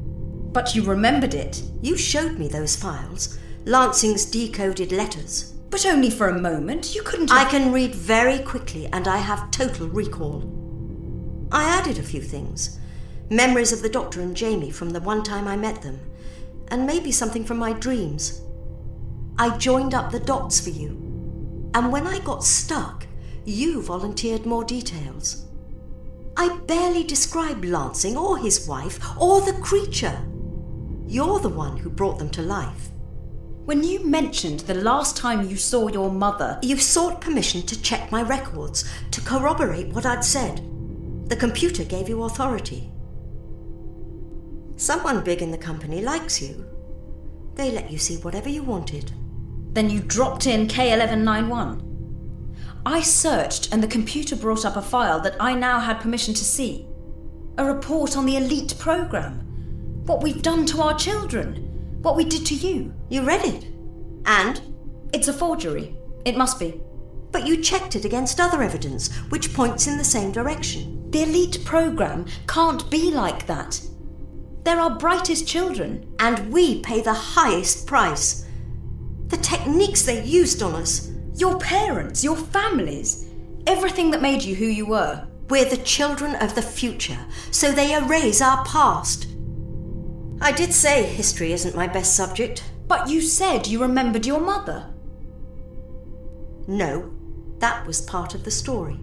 [0.53, 1.62] But you remembered it.
[1.82, 5.51] You showed me those files, Lansing's decoded letters.
[5.70, 6.95] But only for a moment.
[6.95, 7.32] You couldn't.
[7.32, 10.49] I can read very quickly and I have total recall.
[11.51, 12.80] I added a few things
[13.30, 15.99] memories of the doctor and Jamie from the one time I met them,
[16.69, 18.41] and maybe something from my dreams.
[19.38, 20.89] I joined up the dots for you,
[21.73, 23.05] and when I got stuck,
[23.45, 25.45] you volunteered more details.
[26.38, 30.19] I barely described Lansing or his wife or the creature.
[31.07, 32.89] You're the one who brought them to life.
[33.65, 38.11] When you mentioned the last time you saw your mother, You sought permission to check
[38.11, 40.61] my records to corroborate what I'd said.
[41.30, 42.91] The computer gave you authority.
[44.78, 46.65] Someone big in the company likes you.
[47.55, 49.11] They let you see whatever you wanted.
[49.76, 51.82] then you dropped in K1191.
[52.86, 56.45] I searched and the computer brought up a file that I now had permission to
[56.45, 56.88] see.
[57.57, 59.39] A report on the elite program.
[60.05, 61.99] What we've done to our children.
[62.01, 62.93] What we did to you.
[63.09, 63.65] You read it.
[64.26, 64.61] And?
[65.13, 65.97] It's a forgery.
[66.23, 66.82] It must be.
[67.32, 71.11] But you checked it against other evidence, which points in the same direction.
[71.11, 73.82] The elite program can't be like that.
[74.66, 76.13] They're our brightest children.
[76.20, 78.45] And we pay the highest price.
[79.28, 81.11] The techniques they used on us.
[81.36, 83.30] Your parents, your families,
[83.68, 85.28] everything that made you who you were.
[85.49, 87.20] We're the children of the future,
[87.51, 89.28] so they erase our past.
[90.41, 92.63] I did say history isn't my best subject.
[92.88, 94.93] But you said you remembered your mother.
[96.68, 97.11] No,
[97.59, 98.99] that was part of the story.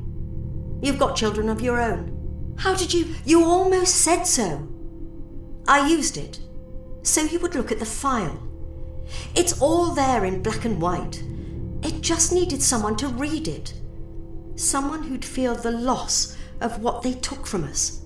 [0.81, 2.55] You've got children of your own.
[2.59, 3.15] How did you.
[3.25, 4.69] You almost said so.
[5.69, 6.41] I used it,
[7.03, 8.43] so you would look at the file.
[9.35, 11.23] It's all there in black and white.
[11.83, 13.75] It just needed someone to read it.
[14.57, 18.03] Someone who'd feel the loss of what they took from us.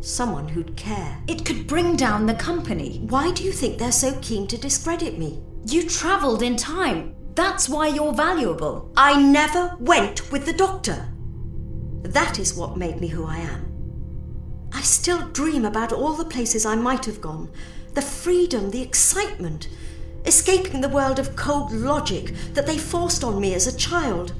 [0.00, 1.18] Someone who'd care.
[1.28, 3.00] It could bring down the company.
[3.08, 5.42] Why do you think they're so keen to discredit me?
[5.66, 7.14] You travelled in time.
[7.34, 8.90] That's why you're valuable.
[8.96, 11.06] I never went with the doctor.
[12.02, 13.69] That is what made me who I am.
[14.72, 17.50] I still dream about all the places I might have gone
[17.94, 19.68] the freedom, the excitement,
[20.24, 24.32] escaping the world of cold logic that they forced on me as a child.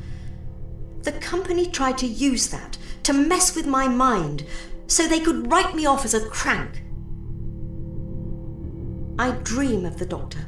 [1.03, 4.45] The company tried to use that to mess with my mind
[4.87, 6.83] so they could write me off as a crank.
[9.19, 10.47] I dream of the doctor.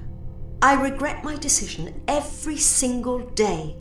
[0.62, 3.76] I regret my decision every single day.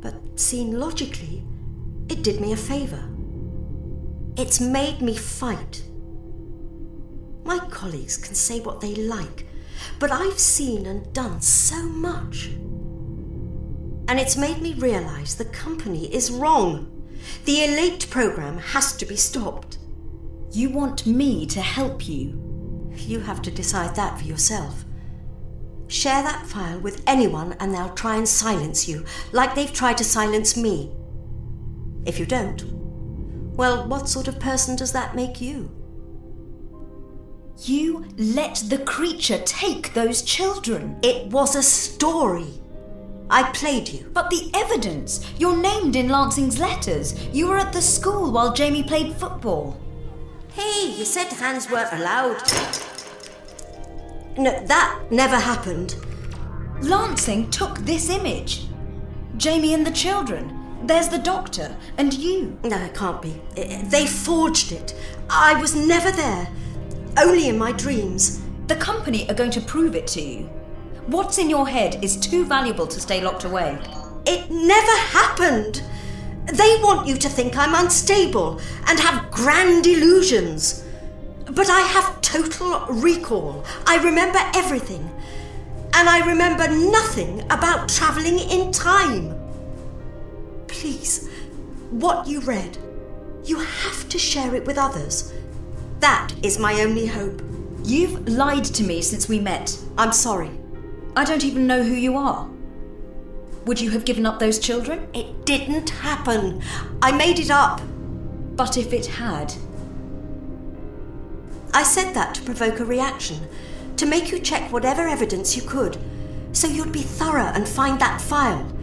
[0.00, 1.42] But seen logically,
[2.08, 3.13] it did me a favour.
[4.36, 5.84] It's made me fight.
[7.44, 9.46] My colleagues can say what they like,
[10.00, 12.46] but I've seen and done so much.
[14.08, 16.90] And it's made me realise the company is wrong.
[17.44, 19.78] The Elite program has to be stopped.
[20.50, 22.90] You want me to help you.
[22.96, 24.84] You have to decide that for yourself.
[25.86, 30.04] Share that file with anyone and they'll try and silence you, like they've tried to
[30.04, 30.92] silence me.
[32.04, 32.73] If you don't,
[33.56, 35.70] well, what sort of person does that make you?
[37.62, 40.98] You let the creature take those children.
[41.02, 42.48] It was a story.
[43.30, 44.10] I played you.
[44.12, 45.24] But the evidence!
[45.38, 47.14] You're named in Lansing's letters.
[47.32, 49.80] You were at the school while Jamie played football.
[50.52, 52.42] Hey, you said hands weren't allowed.
[54.36, 55.96] No, that never happened.
[56.80, 58.66] Lansing took this image.
[59.36, 60.63] Jamie and the children.
[60.86, 62.58] There's the doctor and you.
[62.62, 63.40] No, it can't be.
[63.54, 64.94] They forged it.
[65.30, 66.46] I was never there.
[67.16, 68.42] Only in my dreams.
[68.66, 70.50] The company are going to prove it to you.
[71.06, 73.78] What's in your head is too valuable to stay locked away.
[74.26, 75.82] It never happened.
[76.52, 80.84] They want you to think I'm unstable and have grand illusions.
[81.46, 83.64] But I have total recall.
[83.86, 85.10] I remember everything.
[85.94, 89.43] And I remember nothing about travelling in time.
[90.74, 91.30] Please,
[91.90, 92.76] what you read,
[93.44, 95.32] you have to share it with others.
[96.00, 97.40] That is my only hope.
[97.84, 99.78] You've lied to me since we met.
[99.96, 100.50] I'm sorry.
[101.16, 102.50] I don't even know who you are.
[103.64, 105.08] Would you have given up those children?
[105.14, 106.60] It didn't happen.
[107.00, 107.80] I made it up.
[108.56, 109.54] But if it had,
[111.72, 113.38] I said that to provoke a reaction,
[113.96, 115.96] to make you check whatever evidence you could,
[116.52, 118.73] so you'd be thorough and find that file.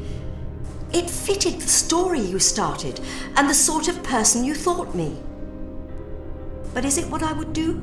[0.93, 2.99] It fitted the story you started
[3.37, 5.17] and the sort of person you thought me.
[6.73, 7.81] But is it what I would do?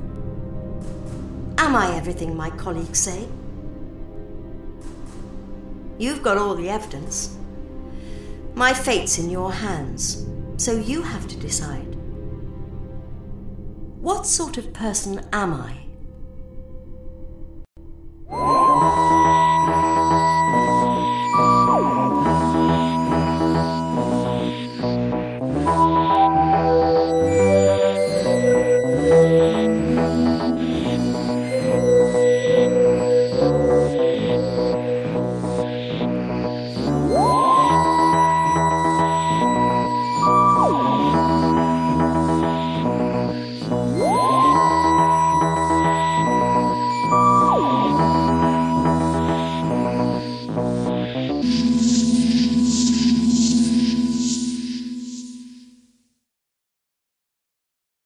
[1.59, 3.27] Am I everything my colleagues say?
[5.99, 7.37] You've got all the evidence.
[8.55, 11.97] My fate's in your hands, so you have to decide.
[14.01, 15.89] What sort of person am I?